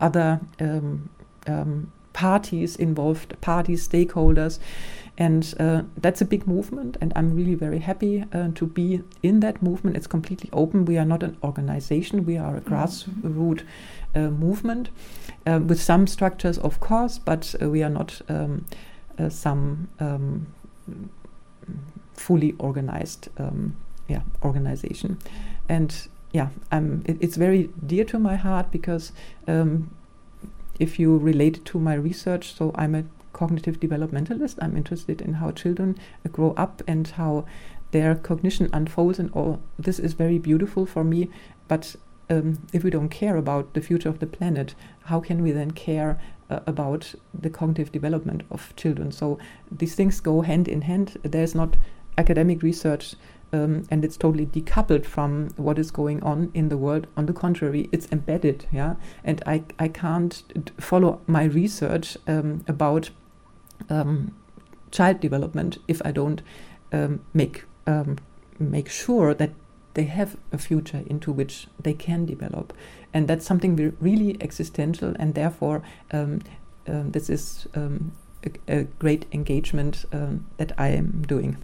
other 0.00 0.40
um, 0.60 1.08
um, 1.46 1.92
parties 2.12 2.76
involved, 2.76 3.40
parties, 3.40 3.86
stakeholders. 3.86 4.58
And 5.18 5.54
uh, 5.58 5.82
that's 5.96 6.20
a 6.20 6.26
big 6.26 6.46
movement, 6.46 6.98
and 7.00 7.10
I'm 7.16 7.34
really 7.34 7.54
very 7.54 7.78
happy 7.78 8.24
uh, 8.34 8.48
to 8.54 8.66
be 8.66 9.02
in 9.22 9.40
that 9.40 9.62
movement. 9.62 9.96
It's 9.96 10.06
completely 10.06 10.50
open. 10.52 10.84
We 10.84 10.98
are 10.98 11.06
not 11.06 11.22
an 11.22 11.38
organization, 11.42 12.26
we 12.26 12.36
are 12.36 12.56
a 12.56 12.60
mm-hmm. 12.60 12.74
grassroots 12.74 13.62
uh, 14.14 14.30
movement 14.30 14.90
uh, 15.46 15.60
with 15.66 15.80
some 15.80 16.06
structures, 16.06 16.58
of 16.58 16.80
course, 16.80 17.18
but 17.18 17.54
uh, 17.62 17.70
we 17.70 17.82
are 17.82 17.88
not 17.90 18.20
um, 18.28 18.66
uh, 19.18 19.30
some 19.30 19.88
um, 20.00 20.46
fully 22.12 22.54
organized 22.58 23.28
um, 23.38 23.76
yeah, 24.08 24.22
organization. 24.42 25.18
And 25.68 26.08
yeah, 26.36 26.48
um, 26.70 27.02
it, 27.06 27.16
it's 27.20 27.36
very 27.36 27.70
dear 27.84 28.04
to 28.04 28.18
my 28.18 28.36
heart 28.36 28.70
because 28.70 29.12
um, 29.48 29.90
if 30.78 30.98
you 30.98 31.16
relate 31.16 31.56
it 31.56 31.64
to 31.66 31.78
my 31.78 31.94
research, 31.94 32.54
so 32.54 32.72
I'm 32.74 32.94
a 32.94 33.04
cognitive 33.32 33.80
developmentalist. 33.80 34.56
I'm 34.60 34.76
interested 34.76 35.22
in 35.22 35.34
how 35.34 35.50
children 35.52 35.98
uh, 36.24 36.28
grow 36.28 36.52
up 36.64 36.82
and 36.86 37.08
how 37.08 37.46
their 37.92 38.14
cognition 38.14 38.68
unfolds, 38.74 39.18
and 39.18 39.30
all 39.32 39.60
this 39.78 39.98
is 39.98 40.12
very 40.12 40.38
beautiful 40.38 40.84
for 40.84 41.04
me. 41.04 41.30
But 41.68 41.96
um, 42.28 42.58
if 42.74 42.84
we 42.84 42.90
don't 42.90 43.08
care 43.08 43.36
about 43.38 43.72
the 43.72 43.80
future 43.80 44.10
of 44.10 44.18
the 44.18 44.26
planet, 44.26 44.74
how 45.04 45.20
can 45.20 45.42
we 45.42 45.52
then 45.52 45.70
care 45.70 46.20
uh, 46.50 46.60
about 46.66 47.14
the 47.32 47.48
cognitive 47.48 47.92
development 47.92 48.42
of 48.50 48.76
children? 48.76 49.10
So 49.10 49.38
these 49.70 49.94
things 49.94 50.20
go 50.20 50.42
hand 50.42 50.68
in 50.68 50.82
hand. 50.82 51.16
There's 51.22 51.54
not 51.54 51.78
academic 52.18 52.62
research 52.62 53.14
um, 53.52 53.84
and 53.90 54.04
it's 54.04 54.16
totally 54.16 54.46
decoupled 54.46 55.06
from 55.06 55.48
what 55.56 55.78
is 55.78 55.90
going 55.90 56.22
on 56.22 56.50
in 56.54 56.68
the 56.68 56.76
world. 56.76 57.06
On 57.16 57.26
the 57.26 57.32
contrary, 57.32 57.88
it's 57.92 58.08
embedded, 58.10 58.66
yeah. 58.72 58.96
And 59.24 59.42
I 59.46 59.62
I 59.78 59.88
can't 59.88 60.42
follow 60.78 61.20
my 61.26 61.44
research 61.44 62.16
um, 62.26 62.64
about 62.66 63.10
um, 63.88 64.34
child 64.90 65.20
development 65.20 65.78
if 65.86 66.02
I 66.04 66.10
don't 66.10 66.42
um, 66.92 67.20
make 67.34 67.64
um, 67.86 68.16
make 68.58 68.88
sure 68.88 69.34
that 69.34 69.50
they 69.94 70.04
have 70.04 70.36
a 70.52 70.58
future 70.58 71.02
into 71.06 71.32
which 71.32 71.68
they 71.82 71.94
can 71.94 72.26
develop, 72.26 72.72
and 73.14 73.28
that's 73.28 73.46
something 73.46 73.94
really 74.00 74.36
existential, 74.40 75.14
and 75.18 75.34
therefore 75.34 75.82
um, 76.10 76.40
this 76.84 77.30
is 77.30 77.66
a, 77.74 77.90
a 78.68 78.84
great 78.98 79.24
engagement 79.32 80.04
that 80.58 80.72
I 80.76 80.88
am 80.88 81.24
doing. 81.26 81.56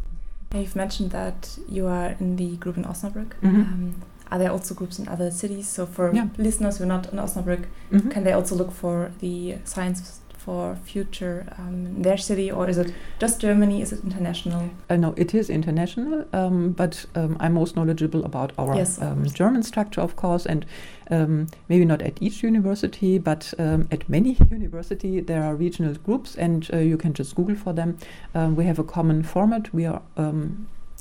You've 0.55 0.77
mentioned 0.77 1.11
that 1.11 1.59
you 1.69 1.87
are 1.87 2.17
in 2.21 2.37
the 2.37 2.57
group 2.57 2.77
in 2.77 2.85
Osnabrück. 2.85 3.35
Mm 3.41 3.51
-hmm. 3.51 3.61
um, 3.61 3.95
are 4.31 4.39
there 4.39 4.51
also 4.51 4.75
groups 4.75 4.99
in 4.99 5.09
other 5.09 5.31
cities? 5.31 5.75
So 5.75 5.87
for 5.87 6.15
yeah. 6.15 6.27
listeners 6.39 6.79
who 6.79 6.85
are 6.85 6.95
not 6.95 7.13
in 7.13 7.19
Osnabrück, 7.19 7.65
mm 7.91 7.99
-hmm. 7.99 8.11
can 8.11 8.25
they 8.25 8.33
also 8.33 8.57
look 8.57 8.73
for 8.73 9.11
the 9.21 9.59
science 9.65 10.21
for 10.45 10.77
future 10.85 11.47
um, 11.59 12.03
their 12.03 12.17
city, 12.17 12.51
or 12.51 12.69
is 12.69 12.79
it 12.79 12.93
just 13.19 13.41
Germany? 13.41 13.81
Is 13.83 13.93
it 13.93 14.03
international? 14.05 14.71
Uh, 14.91 14.97
no, 14.97 15.15
it 15.17 15.35
is 15.35 15.49
international, 15.49 16.25
um, 16.33 16.73
but 16.73 17.05
um, 17.15 17.37
I'm 17.39 17.55
most 17.55 17.77
knowledgeable 17.77 18.25
about 18.25 18.53
our 18.59 18.75
yes, 18.75 19.01
um, 19.01 19.25
German 19.27 19.63
structure, 19.63 20.01
of 20.01 20.17
course, 20.17 20.45
and 20.47 20.67
um, 21.11 21.47
maybe 21.69 21.85
not 21.85 22.03
at 22.03 22.21
each 22.21 22.43
university, 22.43 23.19
but 23.19 23.55
um, 23.59 23.89
at 23.91 24.09
many 24.09 24.37
university 24.51 25.21
there 25.21 25.45
are 25.45 25.55
regional 25.55 25.95
groups, 25.95 26.37
and 26.37 26.69
uh, 26.73 26.79
you 26.79 26.97
can 26.97 27.15
just 27.15 27.35
Google 27.35 27.57
for 27.57 27.73
them. 27.73 27.97
we 28.35 28.65
have 28.65 28.79
a 28.79 28.85
common 28.85 29.23
format. 29.23 29.73
We 29.73 29.87
are 29.87 30.03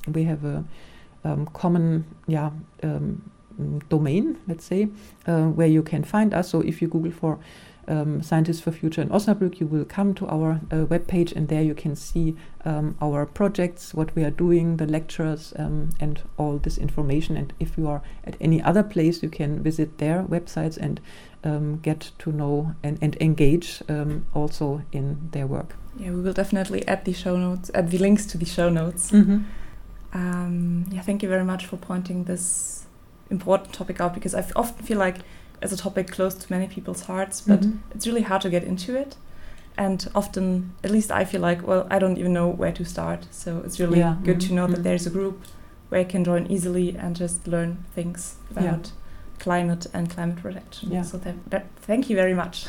we 0.08 0.24
have 0.24 0.46
a 0.46 0.64
common 1.54 2.06
yeah 2.28 2.52
domain, 3.90 4.38
let's 4.48 4.66
say, 4.66 4.88
uh, 5.28 5.48
where 5.48 5.68
you 5.68 5.84
can 5.84 6.04
find 6.04 6.34
us. 6.34 6.50
So 6.50 6.62
if 6.62 6.82
you 6.82 6.88
Google 6.88 7.12
for 7.12 7.40
um, 7.88 8.22
Scientists 8.22 8.62
for 8.62 8.72
Future 8.72 9.02
in 9.02 9.10
Osnabrück, 9.10 9.60
you 9.60 9.68
will 9.68 9.86
come 9.86 10.14
to 10.16 10.28
our 10.28 10.62
uh, 10.72 10.86
webpage 10.86 11.36
and 11.36 11.48
there 11.48 11.62
you 11.62 11.74
can 11.74 11.96
see 11.96 12.36
um, 12.66 12.96
our 13.02 13.26
projects, 13.26 13.94
what 13.94 14.16
we 14.16 14.24
are 14.24 14.32
doing, 14.32 14.78
the 14.78 14.86
lectures, 14.86 15.54
um, 15.58 15.90
and 16.00 16.22
all 16.38 16.58
this 16.58 16.78
information. 16.78 17.38
And 17.38 17.54
if 17.60 17.78
you 17.78 17.88
are 17.88 18.02
at 18.24 18.36
any 18.40 18.62
other 18.62 18.84
place, 18.84 19.24
you 19.24 19.30
can 19.30 19.62
visit 19.64 19.98
their 19.98 20.24
websites 20.24 20.78
and 20.78 21.02
um, 21.44 21.80
get 21.80 22.12
to 22.20 22.32
know 22.32 22.76
and, 22.84 22.98
and 23.02 23.18
engage 23.20 23.82
um, 23.90 24.26
also 24.34 24.84
in 24.92 25.30
their 25.32 25.48
work. 25.48 25.76
Yeah, 25.98 26.12
we 26.12 26.22
will 26.22 26.34
definitely 26.34 26.88
add 26.88 27.06
the 27.06 27.14
show 27.14 27.36
notes, 27.36 27.72
add 27.74 27.92
the 27.92 27.98
links 27.98 28.26
to 28.28 28.38
the 28.38 28.46
show 28.46 28.70
notes. 28.70 29.12
Mm 29.12 29.24
-hmm. 29.24 30.94
yeah, 30.94 31.06
thank 31.06 31.22
you 31.22 31.30
very 31.30 31.44
much 31.44 31.66
for 31.66 31.80
pointing 31.80 32.26
this 32.26 32.78
important 33.32 33.74
topic 33.74 34.00
out 34.02 34.14
because 34.14 34.36
I 34.36 34.44
often 34.56 34.86
feel 34.86 35.00
like 35.00 35.18
as 35.62 35.72
a 35.72 35.78
topic 35.78 36.08
close 36.12 36.34
to 36.36 36.52
many 36.52 36.68
people's 36.68 37.04
hearts, 37.04 37.42
but 37.42 37.62
mm-hmm. 37.62 37.78
it's 37.92 38.08
really 38.08 38.22
hard 38.22 38.42
to 38.42 38.50
get 38.50 38.64
into 38.64 38.96
it. 38.96 39.16
And 39.78 40.08
often, 40.14 40.76
at 40.84 40.92
least 40.92 41.12
I 41.12 41.24
feel 41.26 41.42
like, 41.42 41.66
well, 41.66 41.88
I 41.90 41.98
don't 42.00 42.18
even 42.18 42.34
know 42.34 42.48
where 42.50 42.74
to 42.74 42.84
start. 42.84 43.28
So 43.32 43.62
it's 43.66 43.80
really 43.80 44.00
yeah. 44.00 44.18
good 44.24 44.40
mm-hmm. 44.40 44.50
to 44.50 44.54
know 44.54 44.68
that 44.68 44.74
mm-hmm. 44.74 44.84
there's 44.84 45.08
a 45.08 45.10
group 45.10 45.44
where 45.90 46.02
I 46.02 46.04
can 46.04 46.24
join 46.24 46.48
easily 46.48 46.96
and 46.98 47.16
just 47.16 47.48
learn 47.48 47.86
things 47.94 48.36
about 48.50 48.64
yeah. 48.88 49.40
climate 49.40 49.88
and 49.94 50.10
climate 50.10 50.38
protection. 50.38 50.92
Yeah. 50.92 51.04
So 51.04 51.18
that, 51.20 51.36
that, 51.50 51.66
thank 51.78 52.10
you 52.10 52.16
very 52.16 52.34
much. 52.34 52.66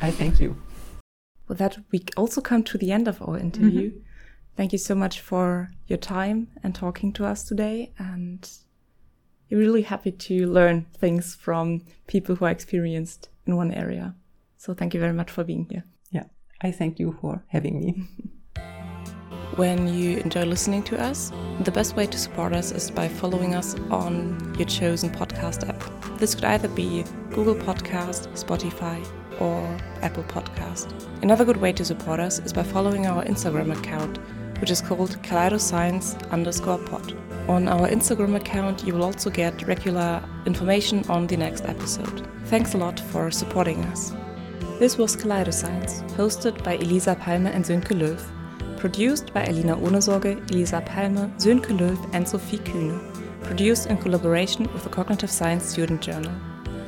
I 0.00 0.10
thank 0.10 0.40
you. 0.40 0.56
With 1.48 1.58
that, 1.58 1.78
we 1.92 2.04
also 2.16 2.40
come 2.40 2.62
to 2.64 2.78
the 2.78 2.90
end 2.90 3.06
of 3.08 3.20
our 3.22 3.38
interview. 3.38 3.90
Mm-hmm. 3.90 4.00
Thank 4.56 4.72
you 4.72 4.78
so 4.78 4.94
much 4.94 5.20
for 5.20 5.70
your 5.86 5.98
time 5.98 6.48
and 6.62 6.74
talking 6.74 7.12
to 7.14 7.26
us 7.26 7.44
today. 7.44 7.92
And 7.98 8.48
really 9.54 9.82
happy 9.82 10.12
to 10.12 10.46
learn 10.46 10.86
things 10.98 11.34
from 11.34 11.84
people 12.06 12.36
who 12.36 12.44
are 12.44 12.50
experienced 12.50 13.28
in 13.46 13.56
one 13.56 13.72
area. 13.72 14.14
So 14.56 14.74
thank 14.74 14.94
you 14.94 15.00
very 15.00 15.12
much 15.12 15.30
for 15.30 15.44
being 15.44 15.66
here. 15.70 15.84
Yeah, 16.10 16.24
I 16.60 16.72
thank 16.72 16.98
you 16.98 17.16
for 17.20 17.44
having 17.48 17.80
me. 17.80 18.08
when 19.56 19.86
you 19.86 20.18
enjoy 20.18 20.44
listening 20.44 20.82
to 20.84 21.00
us, 21.00 21.30
the 21.60 21.70
best 21.70 21.94
way 21.96 22.06
to 22.06 22.18
support 22.18 22.52
us 22.52 22.72
is 22.72 22.90
by 22.90 23.06
following 23.06 23.54
us 23.54 23.76
on 23.90 24.54
your 24.58 24.66
chosen 24.66 25.10
podcast 25.10 25.68
app. 25.68 26.18
This 26.18 26.34
could 26.34 26.44
either 26.44 26.68
be 26.68 27.04
Google 27.30 27.54
Podcast, 27.54 28.28
Spotify, 28.32 29.04
or 29.40 29.62
Apple 30.02 30.24
Podcast. 30.24 30.92
Another 31.22 31.44
good 31.44 31.56
way 31.56 31.72
to 31.72 31.84
support 31.84 32.20
us 32.20 32.38
is 32.38 32.52
by 32.52 32.62
following 32.62 33.06
our 33.06 33.24
Instagram 33.24 33.76
account, 33.76 34.18
which 34.60 34.70
is 34.70 34.80
called 34.80 35.20
kaleidoscience 35.22 36.30
underscore 36.30 36.78
pod. 36.78 37.16
On 37.48 37.68
our 37.68 37.88
Instagram 37.88 38.36
account, 38.36 38.84
you 38.86 38.94
will 38.94 39.04
also 39.04 39.30
get 39.30 39.66
regular 39.66 40.22
information 40.46 41.04
on 41.08 41.26
the 41.26 41.36
next 41.36 41.64
episode. 41.66 42.26
Thanks 42.46 42.74
a 42.74 42.78
lot 42.78 42.98
for 42.98 43.30
supporting 43.30 43.84
us. 43.84 44.14
This 44.78 44.98
was 44.98 45.16
Kaleidoscience, 45.16 46.02
hosted 46.16 46.64
by 46.64 46.74
Elisa 46.74 47.14
Palmer 47.14 47.50
and 47.50 47.64
Sönke 47.64 47.94
Löw, 47.94 48.18
produced 48.78 49.32
by 49.32 49.44
Alina 49.44 49.76
Ohnesorge, 49.76 50.50
Elisa 50.50 50.80
Palmer, 50.80 51.28
Sönke 51.36 51.76
Löw, 51.78 51.96
and 52.12 52.28
Sophie 52.28 52.58
Kühne, 52.58 52.98
produced 53.42 53.86
in 53.86 53.98
collaboration 53.98 54.64
with 54.72 54.82
the 54.82 54.88
Cognitive 54.88 55.30
Science 55.30 55.64
Student 55.64 56.00
Journal. 56.00 56.32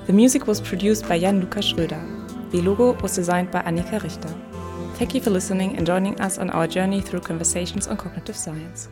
The 0.07 0.13
music 0.13 0.47
was 0.47 0.61
produced 0.61 1.09
by 1.09 1.19
Jan 1.19 1.41
Lukas 1.41 1.73
Schröder. 1.73 2.03
The 2.51 2.63
logo 2.63 2.93
was 3.03 3.15
designed 3.15 3.51
by 3.51 3.63
Annika 3.63 4.03
Richter. 4.03 4.35
Thank 4.97 5.15
you 5.15 5.21
for 5.21 5.29
listening 5.29 5.77
and 5.77 5.87
joining 5.87 6.19
us 6.23 6.39
on 6.39 6.49
our 6.49 6.67
journey 6.67 7.03
through 7.03 7.21
conversations 7.21 7.87
on 7.87 7.99
cognitive 7.99 8.35
science. 8.35 8.89